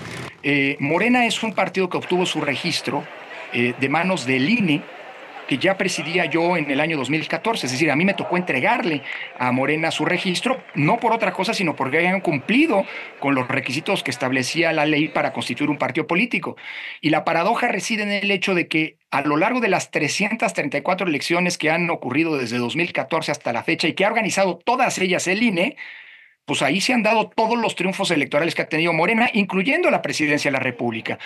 Eh, 0.41 0.77
Morena 0.79 1.25
es 1.25 1.43
un 1.43 1.53
partido 1.53 1.89
que 1.89 1.98
obtuvo 1.98 2.25
su 2.25 2.39
registro 2.39 3.03
eh, 3.51 3.74
de 3.77 3.89
manos 3.89 4.25
del 4.25 4.48
INE 4.48 4.81
que 5.51 5.58
ya 5.58 5.77
presidía 5.77 6.27
yo 6.27 6.55
en 6.55 6.72
el 6.72 6.79
año 6.79 6.96
2014. 6.96 7.65
Es 7.65 7.74
decir, 7.74 7.91
a 7.91 7.96
mí 7.98 8.05
me 8.05 8.13
tocó 8.13 8.38
entregarle 8.38 9.01
a 9.38 9.51
Morena 9.51 9.91
su 9.91 10.05
registro, 10.05 10.63
no 10.75 10.98
por 10.98 11.12
otra 11.12 11.34
cosa, 11.34 11.53
sino 11.53 11.75
porque 11.75 11.98
habían 11.98 12.22
cumplido 12.22 12.86
con 13.20 13.36
los 13.36 13.50
requisitos 13.50 14.01
que 14.01 14.12
establecía 14.12 14.72
la 14.72 14.86
ley 14.86 15.10
para 15.10 15.34
constituir 15.34 15.70
un 15.70 15.77
partido 15.77 16.08
político. 16.08 16.55
Y 17.01 17.10
la 17.10 17.25
paradoja 17.25 17.67
reside 17.67 18.03
en 18.03 18.13
el 18.13 18.31
hecho 18.31 18.55
de 18.55 18.70
que 18.70 18.96
a 19.10 19.24
lo 19.24 19.36
largo 19.36 19.60
de 19.60 19.67
las 19.67 19.91
334 19.91 21.05
elecciones 21.05 21.58
que 21.58 21.70
han 21.70 21.89
ocurrido 21.89 22.38
desde 22.38 22.58
2014 22.58 23.34
hasta 23.34 23.51
la 23.51 23.63
fecha 23.63 23.89
y 23.89 23.93
que 23.93 24.05
ha 24.05 24.08
organizado 24.08 24.58
todas 24.58 25.00
ellas 25.00 25.27
el 25.27 25.43
INE, 25.43 25.75
pues 26.45 26.62
ahí 26.62 26.81
se 26.81 26.93
han 26.93 27.03
dado 27.03 27.29
todos 27.29 27.57
los 27.57 27.75
triunfos 27.75 28.12
electorales 28.12 28.55
que 28.55 28.63
ha 28.63 28.69
tenido 28.69 28.93
Morena, 28.93 29.29
incluyendo 29.33 29.89
la 29.89 30.01
presidencia 30.01 30.50
de 30.50 30.53
la 30.53 30.63
República. 30.63 31.19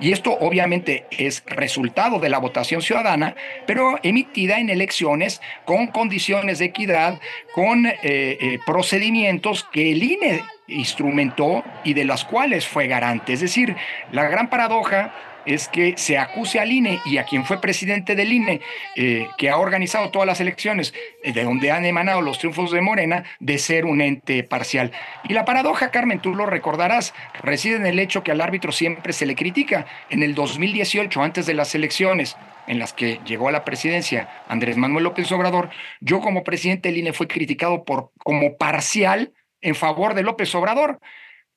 Y 0.00 0.12
esto 0.12 0.36
obviamente 0.40 1.06
es 1.10 1.42
resultado 1.46 2.18
de 2.18 2.28
la 2.28 2.38
votación 2.38 2.80
ciudadana, 2.80 3.34
pero 3.66 3.98
emitida 4.02 4.58
en 4.58 4.70
elecciones 4.70 5.40
con 5.64 5.88
condiciones 5.88 6.58
de 6.58 6.66
equidad, 6.66 7.20
con 7.54 7.86
eh, 7.86 7.98
eh, 8.02 8.58
procedimientos 8.64 9.64
que 9.64 9.92
el 9.92 10.02
INE 10.02 10.42
instrumentó 10.68 11.64
y 11.84 11.94
de 11.94 12.04
las 12.04 12.24
cuales 12.24 12.66
fue 12.66 12.86
garante. 12.86 13.32
Es 13.32 13.40
decir, 13.40 13.76
la 14.12 14.28
gran 14.28 14.48
paradoja 14.48 15.12
es 15.46 15.68
que 15.68 15.94
se 15.96 16.18
acuse 16.18 16.60
al 16.60 16.72
INE 16.72 17.00
y 17.04 17.18
a 17.18 17.24
quien 17.24 17.44
fue 17.44 17.60
presidente 17.60 18.14
del 18.14 18.32
INE, 18.32 18.60
eh, 18.96 19.28
que 19.38 19.50
ha 19.50 19.56
organizado 19.56 20.10
todas 20.10 20.26
las 20.26 20.40
elecciones, 20.40 20.94
eh, 21.22 21.32
de 21.32 21.44
donde 21.44 21.70
han 21.70 21.84
emanado 21.84 22.20
los 22.22 22.38
triunfos 22.38 22.70
de 22.70 22.80
Morena, 22.80 23.24
de 23.38 23.58
ser 23.58 23.84
un 23.84 24.00
ente 24.00 24.42
parcial. 24.42 24.92
Y 25.28 25.34
la 25.34 25.44
paradoja, 25.44 25.90
Carmen, 25.90 26.20
tú 26.20 26.34
lo 26.34 26.46
recordarás, 26.46 27.14
reside 27.42 27.76
en 27.76 27.86
el 27.86 27.98
hecho 27.98 28.22
que 28.22 28.32
al 28.32 28.40
árbitro 28.40 28.72
siempre 28.72 29.12
se 29.12 29.26
le 29.26 29.34
critica. 29.34 29.86
En 30.10 30.22
el 30.22 30.34
2018, 30.34 31.22
antes 31.22 31.46
de 31.46 31.54
las 31.54 31.74
elecciones, 31.74 32.36
en 32.66 32.78
las 32.78 32.92
que 32.92 33.20
llegó 33.24 33.48
a 33.48 33.52
la 33.52 33.64
presidencia 33.64 34.28
Andrés 34.48 34.76
Manuel 34.76 35.04
López 35.04 35.30
Obrador, 35.32 35.70
yo 36.00 36.20
como 36.20 36.44
presidente 36.44 36.88
del 36.88 36.98
INE 36.98 37.12
fui 37.12 37.26
criticado 37.26 37.84
por, 37.84 38.12
como 38.18 38.56
parcial 38.56 39.32
en 39.60 39.74
favor 39.74 40.14
de 40.14 40.22
López 40.22 40.54
Obrador 40.54 41.00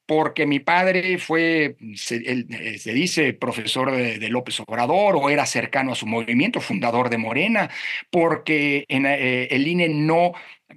porque 0.05 0.45
mi 0.45 0.59
padre 0.59 1.17
fue, 1.17 1.77
se, 1.95 2.17
eh, 2.17 2.93
dice, 2.93 3.33
profesor 3.33 3.91
de, 3.91 4.29
López 4.29 4.59
Obrador 4.59 5.15
o 5.15 5.29
era 5.29 5.45
cercano 5.45 5.93
a 5.93 5.95
su 5.95 6.05
movimiento, 6.05 6.61
fundador 6.61 7.09
de 7.09 7.17
Morena, 7.17 7.69
porque 8.09 8.85
en, 8.89 9.05
eh, 9.05 9.47
el 9.51 9.67
INE 9.67 9.89
no 9.89 10.33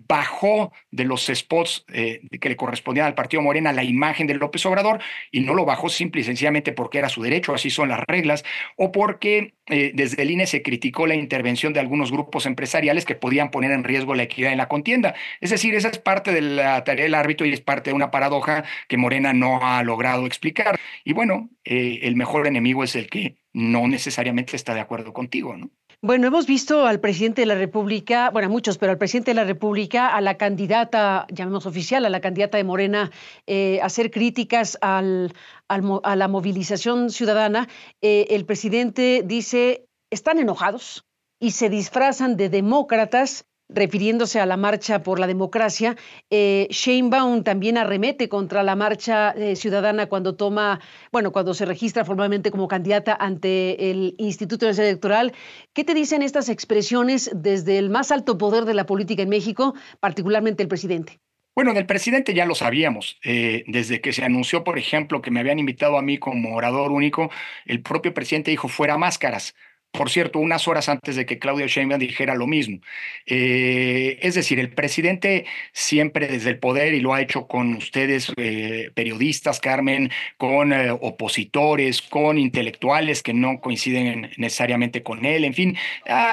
bajó 0.08 0.72
de 0.90 1.04
los 1.04 1.26
spots 1.26 1.84
eh, 1.92 2.20
que 2.40 2.48
le 2.48 2.56
correspondían 2.56 3.06
al 3.06 3.14
partido 3.14 3.42
Morena 3.42 3.72
la 3.72 3.84
imagen 3.84 4.26
de 4.26 4.34
López 4.34 4.64
Obrador 4.66 5.00
y 5.30 5.40
no 5.40 5.54
lo 5.54 5.64
bajó 5.64 5.88
simple 5.88 6.20
y 6.20 6.24
sencillamente 6.24 6.72
porque 6.72 6.98
era 6.98 7.08
su 7.08 7.22
derecho, 7.22 7.54
así 7.54 7.70
son 7.70 7.88
las 7.88 8.00
reglas, 8.06 8.44
o 8.76 8.92
porque 8.92 9.54
eh, 9.66 9.92
desde 9.94 10.22
el 10.22 10.30
INE 10.30 10.46
se 10.46 10.62
criticó 10.62 11.06
la 11.06 11.14
intervención 11.14 11.72
de 11.72 11.80
algunos 11.80 12.12
grupos 12.12 12.46
empresariales 12.46 13.04
que 13.04 13.14
podían 13.14 13.50
poner 13.50 13.72
en 13.72 13.84
riesgo 13.84 14.14
la 14.14 14.24
equidad 14.24 14.52
en 14.52 14.58
la 14.58 14.68
contienda. 14.68 15.14
Es 15.40 15.50
decir, 15.50 15.74
esa 15.74 15.88
es 15.88 15.98
parte 15.98 16.32
de 16.32 16.40
la 16.40 16.84
tarea 16.84 17.04
del 17.04 17.14
árbitro 17.14 17.46
y 17.46 17.52
es 17.52 17.60
parte 17.60 17.90
de 17.90 17.94
una 17.94 18.10
paradoja 18.10 18.64
que 18.88 18.96
Morena 18.96 19.32
no 19.32 19.60
ha 19.62 19.82
logrado 19.82 20.26
explicar. 20.26 20.78
Y 21.04 21.12
bueno, 21.12 21.50
eh, 21.64 22.00
el 22.02 22.16
mejor 22.16 22.46
enemigo 22.46 22.84
es 22.84 22.96
el 22.96 23.08
que 23.08 23.36
no 23.52 23.88
necesariamente 23.88 24.56
está 24.56 24.74
de 24.74 24.80
acuerdo 24.80 25.12
contigo, 25.12 25.56
¿no? 25.56 25.70
Bueno, 26.02 26.26
hemos 26.26 26.46
visto 26.46 26.84
al 26.84 27.00
presidente 27.00 27.40
de 27.42 27.46
la 27.46 27.54
República, 27.54 28.28
bueno, 28.30 28.46
a 28.46 28.50
muchos, 28.50 28.76
pero 28.76 28.92
al 28.92 28.98
presidente 28.98 29.30
de 29.30 29.34
la 29.34 29.44
República, 29.44 30.14
a 30.14 30.20
la 30.20 30.36
candidata, 30.36 31.26
llamemos 31.30 31.64
oficial, 31.64 32.04
a 32.04 32.10
la 32.10 32.20
candidata 32.20 32.58
de 32.58 32.64
Morena, 32.64 33.10
eh, 33.46 33.80
hacer 33.82 34.10
críticas 34.10 34.76
al, 34.82 35.32
a 35.68 36.16
la 36.16 36.28
movilización 36.28 37.10
ciudadana. 37.10 37.68
Eh, 38.02 38.26
el 38.30 38.44
presidente 38.44 39.22
dice, 39.24 39.86
están 40.10 40.38
enojados 40.38 41.06
y 41.40 41.52
se 41.52 41.70
disfrazan 41.70 42.36
de 42.36 42.50
demócratas 42.50 43.46
refiriéndose 43.68 44.40
a 44.40 44.46
la 44.46 44.56
marcha 44.56 45.02
por 45.02 45.18
la 45.18 45.26
democracia. 45.26 45.96
Eh, 46.30 46.68
Sheinbaum 46.70 47.42
también 47.42 47.78
arremete 47.78 48.28
contra 48.28 48.62
la 48.62 48.76
marcha 48.76 49.32
eh, 49.32 49.56
ciudadana 49.56 50.06
cuando 50.06 50.36
toma, 50.36 50.80
bueno, 51.12 51.32
cuando 51.32 51.54
se 51.54 51.66
registra 51.66 52.04
formalmente 52.04 52.50
como 52.50 52.68
candidata 52.68 53.16
ante 53.18 53.90
el 53.90 54.14
Instituto 54.18 54.68
Electoral. 54.68 55.32
¿Qué 55.72 55.84
te 55.84 55.94
dicen 55.94 56.22
estas 56.22 56.48
expresiones 56.48 57.30
desde 57.34 57.78
el 57.78 57.90
más 57.90 58.10
alto 58.10 58.38
poder 58.38 58.64
de 58.64 58.74
la 58.74 58.86
política 58.86 59.22
en 59.22 59.28
México, 59.28 59.74
particularmente 60.00 60.62
el 60.62 60.68
presidente? 60.68 61.20
Bueno, 61.54 61.72
del 61.72 61.86
presidente 61.86 62.34
ya 62.34 62.44
lo 62.44 62.54
sabíamos. 62.54 63.18
Eh, 63.24 63.64
desde 63.66 64.02
que 64.02 64.12
se 64.12 64.22
anunció, 64.22 64.62
por 64.62 64.78
ejemplo, 64.78 65.22
que 65.22 65.30
me 65.30 65.40
habían 65.40 65.58
invitado 65.58 65.96
a 65.96 66.02
mí 66.02 66.18
como 66.18 66.54
orador 66.54 66.92
único, 66.92 67.30
el 67.64 67.80
propio 67.80 68.12
presidente 68.12 68.50
dijo 68.50 68.68
fuera 68.68 68.98
máscaras 68.98 69.54
por 69.96 70.10
cierto, 70.10 70.38
unas 70.38 70.68
horas 70.68 70.88
antes 70.88 71.16
de 71.16 71.26
que 71.26 71.38
Claudia 71.38 71.66
Sheinbaum 71.66 71.98
dijera 71.98 72.34
lo 72.34 72.46
mismo. 72.46 72.78
Eh, 73.26 74.18
es 74.22 74.34
decir, 74.34 74.60
el 74.60 74.70
presidente 74.70 75.46
siempre 75.72 76.28
desde 76.28 76.50
el 76.50 76.58
poder, 76.58 76.94
y 76.94 77.00
lo 77.00 77.14
ha 77.14 77.20
hecho 77.20 77.46
con 77.46 77.74
ustedes, 77.74 78.32
eh, 78.36 78.90
periodistas, 78.94 79.60
Carmen, 79.60 80.10
con 80.36 80.72
eh, 80.72 80.90
opositores, 80.90 82.02
con 82.02 82.38
intelectuales 82.38 83.22
que 83.22 83.34
no 83.34 83.60
coinciden 83.60 84.30
necesariamente 84.36 85.02
con 85.02 85.24
él, 85.24 85.44
en 85.44 85.54
fin, 85.54 85.76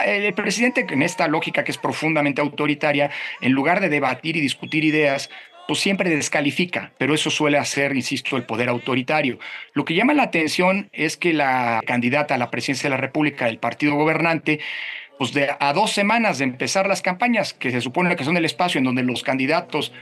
el 0.05 0.33
presidente 0.33 0.85
en 0.89 1.01
esta 1.01 1.27
lógica 1.27 1.63
que 1.63 1.71
es 1.71 1.77
profundamente 1.77 2.41
autoritaria, 2.41 3.11
en 3.41 3.53
lugar 3.53 3.79
de 3.79 3.89
debatir 3.89 4.35
y 4.37 4.41
discutir 4.41 4.83
ideas, 4.83 5.29
pues 5.67 5.79
siempre 5.79 6.09
descalifica, 6.09 6.91
pero 6.97 7.13
eso 7.13 7.29
suele 7.29 7.57
hacer, 7.57 7.95
insisto, 7.95 8.35
el 8.35 8.43
poder 8.43 8.69
autoritario. 8.69 9.39
Lo 9.73 9.85
que 9.85 9.93
llama 9.93 10.13
la 10.13 10.23
atención 10.23 10.89
es 10.91 11.17
que 11.17 11.33
la 11.33 11.81
candidata 11.85 12.35
a 12.35 12.37
la 12.37 12.51
presidencia 12.51 12.89
de 12.89 12.95
la 12.95 13.01
República 13.01 13.45
del 13.45 13.59
partido 13.59 13.95
gobernante, 13.95 14.59
pues 15.17 15.33
de 15.33 15.49
a 15.57 15.73
dos 15.73 15.91
semanas 15.91 16.39
de 16.39 16.45
empezar 16.45 16.87
las 16.87 17.01
campañas, 17.01 17.53
que 17.53 17.71
se 17.71 17.81
supone 17.81 18.15
que 18.15 18.25
son 18.25 18.37
el 18.37 18.45
espacio 18.45 18.79
en 18.79 18.85
donde 18.85 19.03
los 19.03 19.23
candidatos 19.23 19.93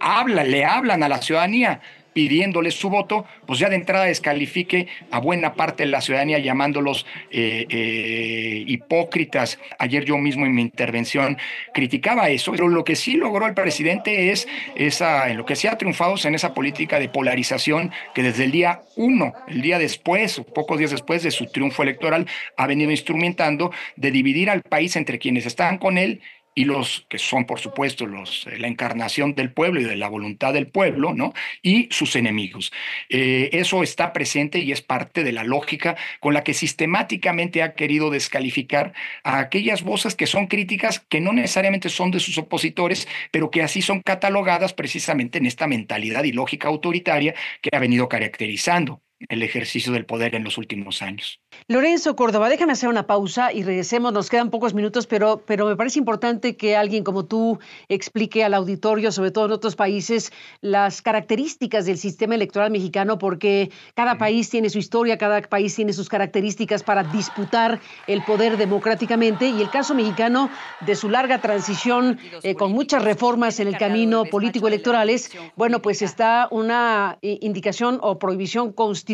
hablan, 0.00 0.50
le 0.50 0.64
hablan 0.64 1.02
a 1.02 1.08
la 1.08 1.22
ciudadanía, 1.22 1.80
pidiéndole 2.12 2.70
su 2.70 2.90
voto, 2.90 3.24
pues 3.46 3.58
ya 3.58 3.68
de 3.68 3.76
entrada 3.76 4.04
descalifique 4.04 4.88
a 5.10 5.18
buena 5.18 5.54
parte 5.54 5.84
de 5.84 5.90
la 5.90 6.00
ciudadanía 6.00 6.38
llamándolos 6.38 7.06
eh, 7.30 7.66
eh, 7.68 8.64
hipócritas. 8.66 9.58
Ayer 9.78 10.04
yo 10.04 10.18
mismo 10.18 10.46
en 10.46 10.54
mi 10.54 10.62
intervención 10.62 11.38
criticaba 11.72 12.28
eso, 12.28 12.52
pero 12.52 12.68
lo 12.68 12.84
que 12.84 12.96
sí 12.96 13.14
logró 13.14 13.46
el 13.46 13.54
presidente 13.54 14.30
es 14.30 14.46
esa, 14.76 15.30
en 15.30 15.36
lo 15.36 15.46
que 15.46 15.56
se 15.56 15.68
ha 15.68 15.78
triunfado 15.78 16.12
en 16.24 16.34
esa 16.34 16.52
política 16.52 16.98
de 16.98 17.08
polarización 17.08 17.90
que 18.14 18.22
desde 18.22 18.44
el 18.44 18.50
día 18.52 18.82
uno, 18.96 19.32
el 19.48 19.62
día 19.62 19.78
después, 19.78 20.38
o 20.38 20.44
pocos 20.44 20.78
días 20.78 20.90
después 20.90 21.22
de 21.22 21.30
su 21.30 21.46
triunfo 21.46 21.82
electoral, 21.82 22.26
ha 22.56 22.66
venido 22.66 22.90
instrumentando 22.90 23.70
de 23.96 24.10
dividir 24.10 24.50
al 24.50 24.62
país 24.62 24.96
entre 24.96 25.18
quienes 25.18 25.46
están 25.46 25.78
con 25.78 25.96
él 25.96 26.20
y 26.54 26.64
los 26.64 27.06
que 27.08 27.18
son, 27.18 27.46
por 27.46 27.60
supuesto, 27.60 28.06
los, 28.06 28.46
eh, 28.46 28.58
la 28.58 28.68
encarnación 28.68 29.34
del 29.34 29.52
pueblo 29.52 29.80
y 29.80 29.84
de 29.84 29.96
la 29.96 30.08
voluntad 30.08 30.52
del 30.52 30.66
pueblo, 30.66 31.14
¿no? 31.14 31.32
Y 31.62 31.88
sus 31.90 32.16
enemigos. 32.16 32.72
Eh, 33.08 33.50
eso 33.52 33.82
está 33.82 34.12
presente 34.12 34.58
y 34.58 34.72
es 34.72 34.82
parte 34.82 35.24
de 35.24 35.32
la 35.32 35.44
lógica 35.44 35.96
con 36.20 36.34
la 36.34 36.44
que 36.44 36.54
sistemáticamente 36.54 37.62
ha 37.62 37.74
querido 37.74 38.10
descalificar 38.10 38.92
a 39.24 39.38
aquellas 39.38 39.82
voces 39.82 40.14
que 40.14 40.26
son 40.26 40.46
críticas, 40.46 41.00
que 41.00 41.20
no 41.20 41.32
necesariamente 41.32 41.88
son 41.88 42.10
de 42.10 42.20
sus 42.20 42.38
opositores, 42.38 43.08
pero 43.30 43.50
que 43.50 43.62
así 43.62 43.82
son 43.82 44.00
catalogadas 44.00 44.72
precisamente 44.74 45.38
en 45.38 45.46
esta 45.46 45.66
mentalidad 45.66 46.24
y 46.24 46.32
lógica 46.32 46.68
autoritaria 46.68 47.34
que 47.60 47.70
ha 47.74 47.78
venido 47.78 48.08
caracterizando 48.08 49.01
el 49.28 49.42
ejercicio 49.42 49.92
del 49.92 50.04
poder 50.04 50.34
en 50.34 50.44
los 50.44 50.58
últimos 50.58 51.02
años. 51.02 51.40
Lorenzo 51.68 52.16
Córdoba, 52.16 52.48
déjame 52.48 52.72
hacer 52.72 52.88
una 52.88 53.06
pausa 53.06 53.52
y 53.52 53.62
regresemos, 53.62 54.12
nos 54.12 54.28
quedan 54.28 54.50
pocos 54.50 54.74
minutos, 54.74 55.06
pero, 55.06 55.42
pero 55.46 55.66
me 55.66 55.76
parece 55.76 55.98
importante 55.98 56.56
que 56.56 56.76
alguien 56.76 57.04
como 57.04 57.24
tú 57.24 57.58
explique 57.88 58.44
al 58.44 58.54
auditorio, 58.54 59.12
sobre 59.12 59.30
todo 59.30 59.46
en 59.46 59.52
otros 59.52 59.76
países, 59.76 60.32
las 60.60 61.02
características 61.02 61.86
del 61.86 61.98
sistema 61.98 62.34
electoral 62.34 62.70
mexicano, 62.70 63.18
porque 63.18 63.70
cada 63.94 64.18
país 64.18 64.50
tiene 64.50 64.70
su 64.70 64.78
historia, 64.78 65.18
cada 65.18 65.40
país 65.42 65.74
tiene 65.74 65.92
sus 65.92 66.08
características 66.08 66.82
para 66.82 67.04
disputar 67.04 67.80
el 68.06 68.22
poder 68.24 68.56
democráticamente. 68.56 69.48
Y 69.48 69.60
el 69.60 69.70
caso 69.70 69.94
mexicano 69.94 70.50
de 70.80 70.94
su 70.96 71.08
larga 71.08 71.40
transición 71.40 72.18
eh, 72.42 72.54
con 72.54 72.72
muchas 72.72 73.04
reformas 73.04 73.60
en 73.60 73.68
el 73.68 73.76
camino 73.76 74.24
político 74.24 74.68
electorales, 74.68 75.30
bueno, 75.56 75.80
pues 75.80 76.02
está 76.02 76.48
una 76.50 77.18
indicación 77.22 77.98
o 78.02 78.18
prohibición 78.18 78.72
constitucional 78.72 79.11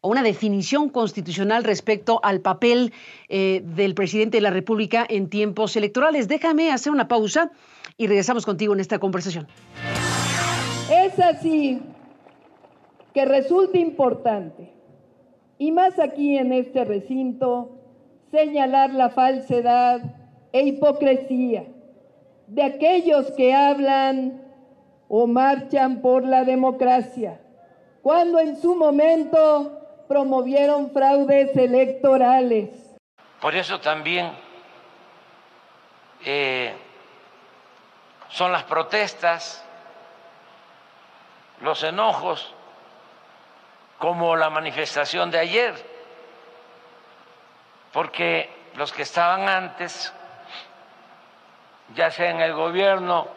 o 0.00 0.08
una 0.08 0.22
definición 0.22 0.88
constitucional 0.88 1.64
respecto 1.64 2.20
al 2.22 2.40
papel 2.40 2.92
eh, 3.28 3.62
del 3.64 3.94
presidente 3.94 4.38
de 4.38 4.42
la 4.42 4.50
República 4.50 5.06
en 5.08 5.28
tiempos 5.28 5.76
electorales. 5.76 6.28
Déjame 6.28 6.72
hacer 6.72 6.92
una 6.92 7.08
pausa 7.08 7.50
y 7.96 8.06
regresamos 8.06 8.44
contigo 8.44 8.74
en 8.74 8.80
esta 8.80 8.98
conversación. 8.98 9.46
Es 10.90 11.18
así 11.18 11.80
que 13.12 13.24
resulta 13.24 13.78
importante, 13.78 14.72
y 15.58 15.72
más 15.72 15.98
aquí 15.98 16.38
en 16.38 16.52
este 16.52 16.84
recinto, 16.84 17.70
señalar 18.30 18.92
la 18.94 19.10
falsedad 19.10 20.00
e 20.52 20.62
hipocresía 20.62 21.64
de 22.46 22.62
aquellos 22.62 23.30
que 23.32 23.54
hablan 23.54 24.42
o 25.08 25.26
marchan 25.26 26.00
por 26.00 26.24
la 26.24 26.44
democracia, 26.44 27.40
cuando 28.08 28.38
en 28.38 28.58
su 28.58 28.74
momento 28.74 29.82
promovieron 30.08 30.90
fraudes 30.92 31.54
electorales. 31.54 32.70
Por 33.38 33.54
eso 33.54 33.80
también 33.80 34.32
eh, 36.24 36.74
son 38.30 38.50
las 38.50 38.64
protestas, 38.64 39.62
los 41.60 41.82
enojos, 41.82 42.54
como 43.98 44.36
la 44.36 44.48
manifestación 44.48 45.30
de 45.30 45.40
ayer, 45.40 45.74
porque 47.92 48.48
los 48.76 48.90
que 48.90 49.02
estaban 49.02 49.46
antes, 49.50 50.14
ya 51.94 52.10
sea 52.10 52.30
en 52.30 52.40
el 52.40 52.54
gobierno 52.54 53.28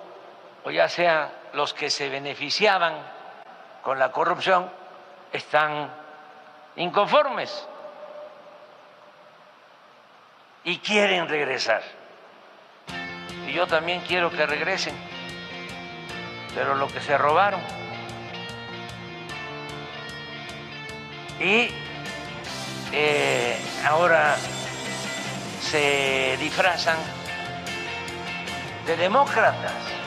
o 0.64 0.72
ya 0.72 0.88
sea 0.88 1.30
los 1.52 1.74
que 1.74 1.90
se 1.90 2.08
beneficiaban 2.08 3.20
con 3.84 4.00
la 4.00 4.12
corrupción, 4.12 4.70
están 5.32 5.90
inconformes 6.76 7.68
y 10.64 10.78
quieren 10.80 11.28
regresar. 11.28 11.82
Y 13.48 13.54
yo 13.54 13.68
también 13.68 14.02
quiero 14.02 14.30
que 14.30 14.46
regresen, 14.46 14.96
pero 16.54 16.76
lo 16.76 16.88
que 16.88 17.02
se 17.02 17.18
robaron. 17.18 17.62
Y 21.40 21.70
eh, 22.92 23.58
ahora 23.86 24.36
se 25.62 26.38
disfrazan 26.38 26.98
de 28.86 28.98
demócratas. 28.98 30.01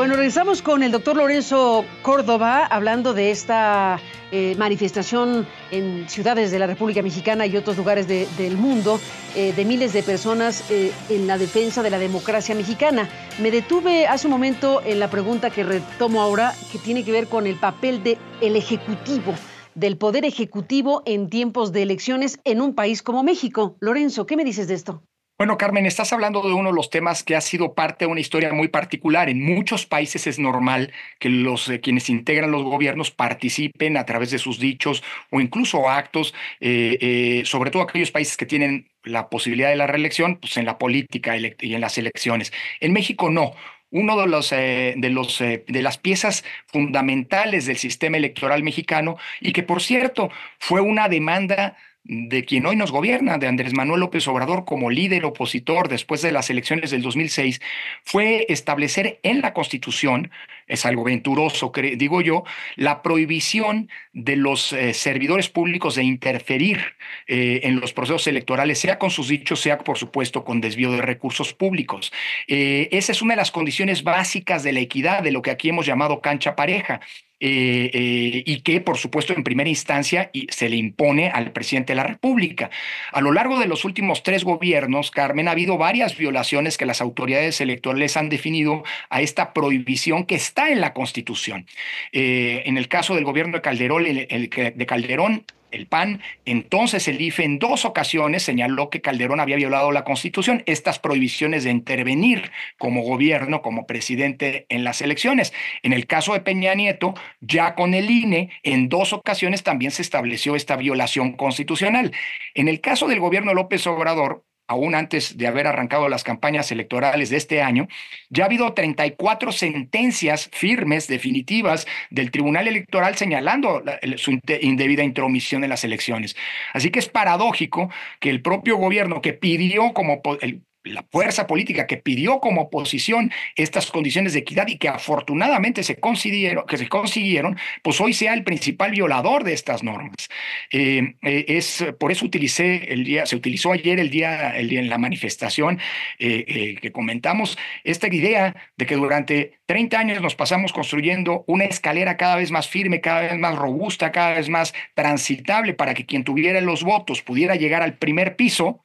Bueno, 0.00 0.16
regresamos 0.16 0.62
con 0.62 0.82
el 0.82 0.92
doctor 0.92 1.14
Lorenzo 1.18 1.84
Córdoba 2.00 2.64
hablando 2.64 3.12
de 3.12 3.30
esta 3.30 4.00
eh, 4.32 4.54
manifestación 4.56 5.46
en 5.70 6.08
ciudades 6.08 6.50
de 6.50 6.58
la 6.58 6.66
República 6.66 7.02
Mexicana 7.02 7.44
y 7.44 7.54
otros 7.54 7.76
lugares 7.76 8.08
del 8.08 8.56
mundo 8.56 8.98
eh, 9.36 9.52
de 9.52 9.64
miles 9.66 9.92
de 9.92 10.02
personas 10.02 10.64
eh, 10.70 10.90
en 11.10 11.26
la 11.26 11.36
defensa 11.36 11.82
de 11.82 11.90
la 11.90 11.98
democracia 11.98 12.54
mexicana. 12.54 13.10
Me 13.42 13.50
detuve 13.50 14.06
hace 14.06 14.26
un 14.26 14.30
momento 14.30 14.80
en 14.86 15.00
la 15.00 15.10
pregunta 15.10 15.50
que 15.50 15.64
retomo 15.64 16.22
ahora, 16.22 16.54
que 16.72 16.78
tiene 16.78 17.04
que 17.04 17.12
ver 17.12 17.26
con 17.26 17.46
el 17.46 17.56
papel 17.56 18.02
del 18.02 18.16
el 18.40 18.56
Ejecutivo 18.56 19.34
del 19.74 19.98
Poder 19.98 20.24
Ejecutivo 20.24 21.02
en 21.04 21.28
tiempos 21.28 21.72
de 21.72 21.82
elecciones 21.82 22.40
en 22.44 22.62
un 22.62 22.74
país 22.74 23.02
como 23.02 23.22
México. 23.22 23.76
Lorenzo, 23.80 24.24
¿qué 24.24 24.38
me 24.38 24.44
dices 24.44 24.66
de 24.66 24.74
esto? 24.74 25.02
Bueno, 25.40 25.56
Carmen, 25.56 25.86
estás 25.86 26.12
hablando 26.12 26.42
de 26.42 26.52
uno 26.52 26.68
de 26.68 26.74
los 26.74 26.90
temas 26.90 27.24
que 27.24 27.34
ha 27.34 27.40
sido 27.40 27.72
parte 27.72 28.04
de 28.04 28.10
una 28.10 28.20
historia 28.20 28.52
muy 28.52 28.68
particular. 28.68 29.30
En 29.30 29.42
muchos 29.42 29.86
países 29.86 30.26
es 30.26 30.38
normal 30.38 30.92
que 31.18 31.30
los 31.30 31.66
eh, 31.70 31.80
quienes 31.80 32.10
integran 32.10 32.50
los 32.50 32.62
gobiernos 32.62 33.10
participen 33.10 33.96
a 33.96 34.04
través 34.04 34.30
de 34.30 34.38
sus 34.38 34.58
dichos 34.58 35.02
o 35.30 35.40
incluso 35.40 35.88
actos, 35.88 36.34
eh, 36.60 36.98
eh, 37.00 37.42
sobre 37.46 37.70
todo 37.70 37.80
aquellos 37.80 38.10
países 38.10 38.36
que 38.36 38.44
tienen 38.44 38.90
la 39.02 39.30
posibilidad 39.30 39.70
de 39.70 39.76
la 39.76 39.86
reelección, 39.86 40.36
pues 40.36 40.58
en 40.58 40.66
la 40.66 40.76
política 40.76 41.34
y 41.38 41.74
en 41.74 41.80
las 41.80 41.96
elecciones. 41.96 42.52
En 42.80 42.92
México 42.92 43.30
no 43.30 43.54
uno 43.92 44.20
de 44.20 44.26
los, 44.28 44.50
de 44.50 45.10
los 45.10 45.38
de 45.38 45.82
las 45.82 45.98
piezas 45.98 46.44
fundamentales 46.66 47.66
del 47.66 47.78
sistema 47.78 48.18
electoral 48.18 48.62
mexicano 48.62 49.16
y 49.40 49.52
que 49.52 49.64
por 49.64 49.80
cierto 49.82 50.30
fue 50.58 50.80
una 50.80 51.08
demanda 51.08 51.76
de 52.04 52.44
quien 52.44 52.66
hoy 52.66 52.76
nos 52.76 52.92
gobierna, 52.92 53.38
de 53.38 53.46
Andrés 53.46 53.74
Manuel 53.74 54.00
López 54.00 54.26
Obrador 54.26 54.64
como 54.64 54.90
líder 54.90 55.24
opositor 55.24 55.88
después 55.88 56.22
de 56.22 56.32
las 56.32 56.48
elecciones 56.50 56.90
del 56.90 57.02
2006, 57.02 57.60
fue 58.02 58.46
establecer 58.48 59.20
en 59.22 59.40
la 59.40 59.52
Constitución, 59.52 60.30
es 60.66 60.86
algo 60.86 61.04
venturoso, 61.04 61.72
digo 61.96 62.20
yo, 62.20 62.44
la 62.76 63.02
prohibición 63.02 63.90
de 64.12 64.36
los 64.36 64.72
eh, 64.72 64.94
servidores 64.94 65.48
públicos 65.48 65.94
de 65.94 66.04
interferir 66.04 66.80
eh, 67.26 67.60
en 67.64 67.80
los 67.80 67.92
procesos 67.92 68.26
electorales, 68.26 68.78
sea 68.78 68.98
con 68.98 69.10
sus 69.10 69.28
dichos, 69.28 69.60
sea 69.60 69.78
por 69.78 69.98
supuesto 69.98 70.44
con 70.44 70.60
desvío 70.60 70.92
de 70.92 71.02
recursos 71.02 71.52
públicos. 71.52 72.12
Eh, 72.48 72.88
esa 72.92 73.12
es 73.12 73.20
una 73.20 73.34
de 73.34 73.38
las 73.38 73.50
condiciones 73.50 74.02
básicas 74.02 74.62
de 74.62 74.72
la 74.72 74.80
equidad, 74.80 75.22
de 75.22 75.32
lo 75.32 75.42
que 75.42 75.50
aquí 75.50 75.68
hemos 75.68 75.86
llamado 75.86 76.20
cancha 76.20 76.56
pareja. 76.56 77.00
Eh, 77.42 77.90
eh, 77.94 78.42
y 78.44 78.60
que, 78.60 78.82
por 78.82 78.98
supuesto, 78.98 79.32
en 79.32 79.42
primera 79.42 79.70
instancia 79.70 80.30
se 80.50 80.68
le 80.68 80.76
impone 80.76 81.30
al 81.30 81.52
presidente 81.52 81.92
de 81.92 81.96
la 81.96 82.04
República. 82.04 82.70
A 83.12 83.22
lo 83.22 83.32
largo 83.32 83.58
de 83.58 83.66
los 83.66 83.86
últimos 83.86 84.22
tres 84.22 84.44
gobiernos, 84.44 85.10
Carmen, 85.10 85.48
ha 85.48 85.52
habido 85.52 85.78
varias 85.78 86.18
violaciones 86.18 86.76
que 86.76 86.84
las 86.84 87.00
autoridades 87.00 87.62
electorales 87.62 88.18
han 88.18 88.28
definido 88.28 88.84
a 89.08 89.22
esta 89.22 89.54
prohibición 89.54 90.26
que 90.26 90.34
está 90.34 90.70
en 90.70 90.82
la 90.82 90.92
Constitución. 90.92 91.66
Eh, 92.12 92.62
en 92.66 92.76
el 92.76 92.88
caso 92.88 93.14
del 93.14 93.24
gobierno 93.24 93.56
de 93.56 93.62
Calderón, 93.62 94.04
de 94.04 94.86
Calderón 94.86 95.44
el 95.72 95.86
PAN. 95.86 96.20
Entonces 96.44 97.08
el 97.08 97.20
IFE 97.20 97.44
en 97.44 97.58
dos 97.58 97.84
ocasiones 97.84 98.42
señaló 98.42 98.90
que 98.90 99.00
Calderón 99.00 99.40
había 99.40 99.56
violado 99.56 99.92
la 99.92 100.04
Constitución, 100.04 100.62
estas 100.66 100.98
prohibiciones 100.98 101.64
de 101.64 101.70
intervenir 101.70 102.50
como 102.78 103.02
gobierno, 103.02 103.62
como 103.62 103.86
presidente 103.86 104.66
en 104.68 104.84
las 104.84 105.00
elecciones. 105.00 105.52
En 105.82 105.92
el 105.92 106.06
caso 106.06 106.32
de 106.32 106.40
Peña 106.40 106.74
Nieto, 106.74 107.14
ya 107.40 107.74
con 107.74 107.94
el 107.94 108.10
INE, 108.10 108.50
en 108.62 108.88
dos 108.88 109.12
ocasiones 109.12 109.62
también 109.62 109.90
se 109.90 110.02
estableció 110.02 110.56
esta 110.56 110.76
violación 110.76 111.32
constitucional. 111.32 112.12
En 112.54 112.68
el 112.68 112.80
caso 112.80 113.08
del 113.08 113.20
gobierno 113.20 113.54
López 113.54 113.86
Obrador, 113.86 114.44
aún 114.70 114.94
antes 114.94 115.36
de 115.36 115.48
haber 115.48 115.66
arrancado 115.66 116.08
las 116.08 116.22
campañas 116.22 116.70
electorales 116.70 117.28
de 117.28 117.36
este 117.38 117.60
año, 117.60 117.88
ya 118.28 118.44
ha 118.44 118.46
habido 118.46 118.72
34 118.72 119.50
sentencias 119.50 120.48
firmes, 120.52 121.08
definitivas, 121.08 121.88
del 122.10 122.30
Tribunal 122.30 122.68
Electoral 122.68 123.16
señalando 123.16 123.82
su 124.16 124.38
indebida 124.60 125.02
intromisión 125.02 125.64
en 125.64 125.70
las 125.70 125.82
elecciones. 125.82 126.36
Así 126.72 126.90
que 126.90 127.00
es 127.00 127.08
paradójico 127.08 127.90
que 128.20 128.30
el 128.30 128.42
propio 128.42 128.76
gobierno 128.76 129.20
que 129.20 129.32
pidió 129.32 129.92
como 129.92 130.22
el 130.40 130.62
la 130.84 131.04
fuerza 131.10 131.46
política 131.46 131.86
que 131.86 131.98
pidió 131.98 132.40
como 132.40 132.62
oposición 132.62 133.30
estas 133.56 133.90
condiciones 133.90 134.32
de 134.32 134.40
equidad 134.40 134.66
y 134.68 134.78
que 134.78 134.88
afortunadamente 134.88 135.82
se 135.82 135.96
consiguieron, 135.96 136.64
que 136.66 136.78
se 136.78 136.88
consiguieron 136.88 137.58
pues 137.82 138.00
hoy 138.00 138.14
sea 138.14 138.32
el 138.32 138.44
principal 138.44 138.92
violador 138.92 139.44
de 139.44 139.52
estas 139.52 139.82
normas. 139.82 140.28
Eh, 140.72 141.16
eh, 141.22 141.44
es 141.48 141.84
por 141.98 142.12
eso 142.12 142.24
utilicé 142.24 142.92
el 142.92 143.04
día, 143.04 143.26
se 143.26 143.36
utilizó 143.36 143.72
ayer 143.72 144.00
el 144.00 144.10
día, 144.10 144.56
el 144.56 144.68
día 144.68 144.80
en 144.80 144.88
la 144.88 144.98
manifestación 144.98 145.78
eh, 146.18 146.76
que 146.80 146.92
comentamos 146.92 147.58
esta 147.84 148.08
idea 148.08 148.54
de 148.76 148.86
que 148.86 148.96
durante 148.96 149.60
30 149.66 149.98
años 149.98 150.22
nos 150.22 150.34
pasamos 150.34 150.72
construyendo 150.72 151.44
una 151.46 151.64
escalera 151.64 152.16
cada 152.16 152.36
vez 152.36 152.50
más 152.50 152.68
firme, 152.68 153.00
cada 153.00 153.20
vez 153.22 153.38
más 153.38 153.56
robusta, 153.56 154.12
cada 154.12 154.34
vez 154.34 154.48
más 154.48 154.72
transitable 154.94 155.74
para 155.74 155.94
que 155.94 156.06
quien 156.06 156.24
tuviera 156.24 156.60
los 156.60 156.82
votos 156.82 157.22
pudiera 157.22 157.54
llegar 157.56 157.82
al 157.82 157.98
primer 157.98 158.36
piso. 158.36 158.84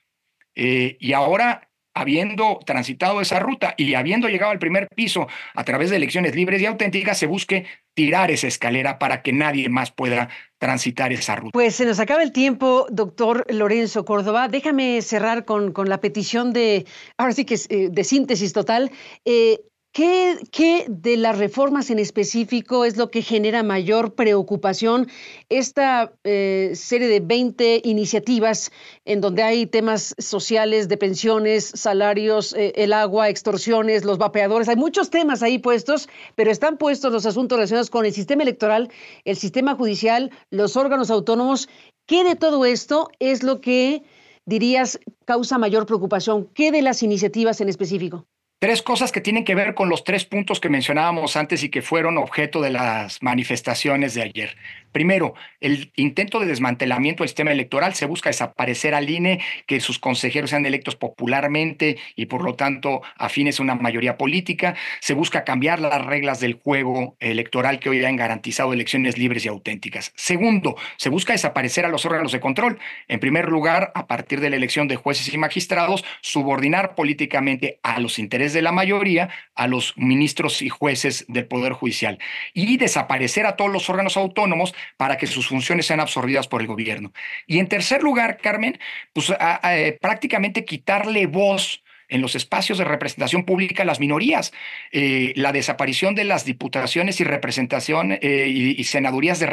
y 0.55 1.11
ahora 1.13 1.69
habiendo 1.95 2.59
transitado 2.65 3.21
esa 3.21 3.39
ruta 3.39 3.73
y 3.77 3.95
habiendo 3.95 4.27
llegado 4.27 4.51
al 4.51 4.59
primer 4.59 4.87
piso 4.93 5.27
a 5.55 5.63
través 5.63 5.89
de 5.89 5.95
elecciones 5.95 6.35
libres 6.35 6.61
y 6.61 6.65
auténticas, 6.65 7.17
se 7.17 7.25
busque 7.25 7.65
tirar 7.95 8.29
esa 8.29 8.47
escalera 8.47 8.99
para 8.99 9.21
que 9.21 9.31
nadie 9.31 9.69
más 9.69 9.91
pueda 9.91 10.29
transitar 10.59 11.13
esa 11.13 11.37
ruta. 11.37 11.51
Pues 11.53 11.75
se 11.75 11.85
nos 11.85 11.99
acaba 11.99 12.21
el 12.21 12.33
tiempo, 12.33 12.85
doctor 12.91 13.45
Lorenzo 13.49 14.03
Córdoba. 14.03 14.49
Déjame 14.49 15.01
cerrar 15.01 15.45
con, 15.45 15.71
con 15.71 15.87
la 15.87 16.01
petición 16.01 16.51
de, 16.51 16.85
ahora 17.17 17.33
sí 17.33 17.45
que 17.45 17.55
eh, 17.69 17.87
de 17.89 18.03
síntesis 18.03 18.51
total. 18.51 18.91
Eh, 19.23 19.61
¿Qué, 19.95 20.85
de 20.89 21.15
las 21.15 21.37
reformas 21.37 21.89
en 21.89 21.99
específico 21.99 22.83
es 22.83 22.97
lo 22.97 23.09
que 23.09 23.21
genera 23.21 23.63
mayor 23.63 24.13
preocupación? 24.13 25.07
Esta 25.47 26.11
eh, 26.25 26.73
serie 26.75 27.07
de 27.07 27.21
20 27.21 27.79
iniciativas 27.85 28.73
en 29.05 29.21
donde 29.21 29.43
hay 29.43 29.67
temas 29.67 30.13
sociales 30.17 30.89
de 30.89 30.97
pensiones, 30.97 31.71
salarios, 31.75 32.51
eh, 32.55 32.73
el 32.75 32.91
agua, 32.91 33.29
extorsiones, 33.29 34.03
los 34.03 34.17
vapeadores, 34.17 34.67
hay 34.67 34.75
muchos 34.75 35.11
temas 35.11 35.41
ahí 35.41 35.59
puestos, 35.59 36.09
pero 36.35 36.51
están 36.51 36.75
puestos 36.75 37.13
los 37.13 37.25
asuntos 37.25 37.57
relacionados 37.57 37.89
con 37.89 38.05
el 38.05 38.11
sistema 38.11 38.43
electoral, 38.43 38.91
el 39.23 39.37
sistema 39.37 39.75
judicial, 39.75 40.29
los 40.49 40.75
órganos 40.75 41.09
autónomos. 41.09 41.69
¿Qué 42.05 42.25
de 42.25 42.35
todo 42.35 42.65
esto 42.65 43.11
es 43.19 43.43
lo 43.43 43.61
que 43.61 44.03
dirías 44.45 44.99
causa 45.23 45.57
mayor 45.57 45.85
preocupación? 45.85 46.49
¿Qué 46.53 46.73
de 46.73 46.81
las 46.81 47.01
iniciativas 47.01 47.61
en 47.61 47.69
específico? 47.69 48.27
Tres 48.65 48.81
cosas 48.81 49.11
que 49.11 49.21
tienen 49.21 49.45
que 49.45 49.53
ver 49.53 49.75
con 49.75 49.89
los 49.89 50.03
tres 50.03 50.25
puntos 50.25 50.59
que 50.59 50.69
mencionábamos 50.69 51.35
antes 51.35 51.61
y 51.61 51.69
que 51.69 51.83
fueron 51.83 52.17
objeto 52.17 52.61
de 52.61 52.71
las 52.71 53.21
manifestaciones 53.21 54.15
de 54.15 54.23
ayer. 54.23 54.57
Primero, 54.91 55.35
el 55.59 55.91
intento 55.97 56.39
de 56.39 56.47
desmantelamiento 56.47 57.21
del 57.21 57.27
sistema 57.27 57.51
electoral. 57.51 57.93
Se 57.93 58.05
busca 58.05 58.29
desaparecer 58.29 58.95
al 58.95 59.09
INE, 59.09 59.41
que 59.67 59.81
sus 59.81 59.99
consejeros 59.99 60.49
sean 60.49 60.65
electos 60.65 60.95
popularmente 60.95 61.97
y 62.15 62.25
por 62.25 62.43
lo 62.43 62.55
tanto 62.55 63.01
afines 63.17 63.59
a 63.59 63.63
una 63.63 63.75
mayoría 63.75 64.17
política. 64.17 64.75
Se 65.01 65.13
busca 65.13 65.43
cambiar 65.43 65.79
las 65.79 66.03
reglas 66.03 66.39
del 66.39 66.53
juego 66.53 67.17
electoral 67.19 67.79
que 67.79 67.89
hoy 67.89 68.03
han 68.03 68.15
garantizado 68.15 68.73
elecciones 68.73 69.17
libres 69.17 69.45
y 69.45 69.49
auténticas. 69.49 70.11
Segundo, 70.15 70.75
se 70.95 71.09
busca 71.09 71.33
desaparecer 71.33 71.85
a 71.85 71.89
los 71.89 72.05
órganos 72.05 72.31
de 72.31 72.39
control. 72.39 72.79
En 73.07 73.19
primer 73.19 73.49
lugar, 73.49 73.91
a 73.93 74.07
partir 74.07 74.39
de 74.39 74.49
la 74.49 74.55
elección 74.55 74.87
de 74.87 74.95
jueces 74.95 75.31
y 75.31 75.37
magistrados, 75.37 76.03
subordinar 76.21 76.95
políticamente 76.95 77.79
a 77.83 77.99
los 77.99 78.17
intereses 78.17 78.54
de 78.55 78.63
la 78.63 78.71
mayoría 78.71 79.29
a 79.53 79.67
los 79.67 79.93
ministros 79.95 80.63
y 80.63 80.69
jueces 80.69 81.25
del 81.27 81.45
Poder 81.45 81.73
Judicial 81.73 82.17
y 82.53 82.77
desaparecer 82.77 83.45
a 83.45 83.55
todos 83.55 83.71
los 83.71 83.87
órganos 83.89 84.17
autónomos 84.17 84.73
para 84.97 85.17
que 85.17 85.27
sus 85.27 85.47
funciones 85.47 85.85
sean 85.85 85.99
absorbidas 85.99 86.47
por 86.47 86.61
el 86.61 86.67
gobierno. 86.67 87.13
Y 87.45 87.59
en 87.59 87.67
tercer 87.67 88.01
lugar, 88.01 88.37
Carmen, 88.37 88.79
pues 89.13 89.31
eh, 89.63 89.97
prácticamente 90.01 90.65
quitarle 90.65 91.27
voz 91.27 91.83
en 92.09 92.21
los 92.21 92.35
espacios 92.35 92.77
de 92.77 92.83
representación 92.83 93.43
pública 93.43 93.85
las 93.85 93.99
minorías, 93.99 94.53
eh, 94.91 95.33
la 95.35 95.51
desaparición 95.51 96.15
de 96.15 96.23
las 96.23 96.45
diputaciones 96.45 97.19
y 97.19 97.23
representación 97.23 98.17
eh, 98.21 98.47
y, 98.47 98.83
senadurías 98.83 99.39
de, 99.39 99.47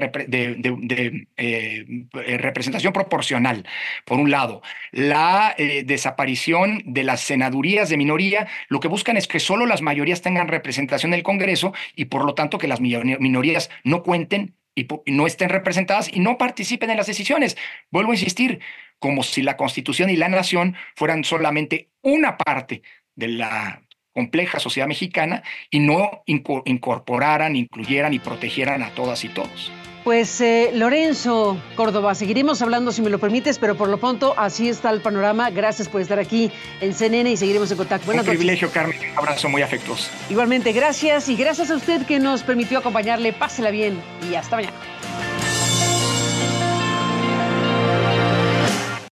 representación 2.39 2.93
proporcional, 2.93 3.67
por 4.05 4.19
un 4.19 4.31
lado, 4.31 4.63
la 4.91 5.55
desaparición 5.85 6.83
de 6.87 7.05
las 7.05 7.21
senadurías 7.21 7.89
de 7.89 7.97
minoría, 7.97 8.49
lo 8.69 8.81
que 8.81 8.89
buscan 8.89 9.17
es 9.17 9.27
que 9.27 9.41
solo 9.41 9.67
las 9.67 9.83
mayorías 9.83 10.23
tengan 10.23 10.49
representación 10.49 11.13
en 11.13 11.19
el 11.19 11.23
Congreso 11.23 11.73
y 11.97 12.07
por 12.07 12.25
lo 12.25 12.35
tanto 12.35 12.59
que 12.59 12.69
las 12.69 12.81
minorías 12.81 13.71
no 13.85 14.03
cuenten 14.03 14.55
y, 14.75 14.87
no 15.07 15.27
estén 15.27 15.49
representadas 15.49 16.11
y 16.13 16.21
no 16.21 16.39
participen 16.39 16.91
en 16.91 16.97
las 16.97 17.07
decisiones. 17.07 17.57
Vuelvo 17.91 18.13
a 18.13 18.15
insistir, 18.15 18.61
como 19.03 19.25
si 19.25 19.43
la 19.43 19.57
Constitución 19.57 20.11
y 20.11 20.17
la 20.17 20.29
nación 20.29 20.77
fueran 20.95 21.25
solamente 21.25 21.91
una 22.03 22.39
parte 22.39 22.83
de 23.17 23.27
la 23.27 23.83
compleja 24.13 24.61
sociedad 24.61 24.87
mexicana 24.87 25.43
y 25.71 25.81
no 25.81 26.23
incorporaran, 26.27 27.57
incluyeran 27.57 28.15
y 28.15 28.21
protegieran 28.21 28.81
a 28.85 28.91
todas 28.91 29.25
y 29.25 29.29
todos. 29.29 29.73
Pues 30.05 30.41
eh, 30.41 30.71
Lorenzo 30.73 31.61
Córdoba, 31.75 32.15
seguiremos 32.15 32.63
hablando 32.63 32.93
si 32.93 33.03
me 33.03 33.11
lo 33.11 33.19
permites, 33.19 33.59
pero 33.59 33.77
por 33.77 33.89
lo 33.89 33.99
pronto 33.99 34.35
así 34.37 34.69
está 34.69 34.91
el 34.91 35.01
panorama. 35.01 35.51
Gracias 35.51 35.89
por 35.89 36.01
estar 36.01 36.21
aquí 36.21 36.53
en 36.81 36.95
CNN 36.95 37.29
y 37.29 37.37
seguiremos 37.37 37.73
en 37.73 37.79
contacto. 37.79 38.13
Un 38.13 38.25
privilegio, 38.25 38.71
Carmen. 38.71 38.97
Un 39.13 39.19
abrazo 39.19 39.49
muy 39.49 39.63
afectuoso. 39.63 40.11
Igualmente, 40.31 40.73
gracias 40.73 41.29
y 41.29 41.35
gracias 41.35 41.73
a 41.73 41.77
usted 41.77 42.07
que 42.07 42.21
nos 42.21 42.45
permitió 42.45 42.79
acompañarle. 42.79 43.33
Pásela 43.33 43.71
bien 43.71 44.01
y 44.31 44.37
hasta 44.37 44.57
mañana. 44.57 44.77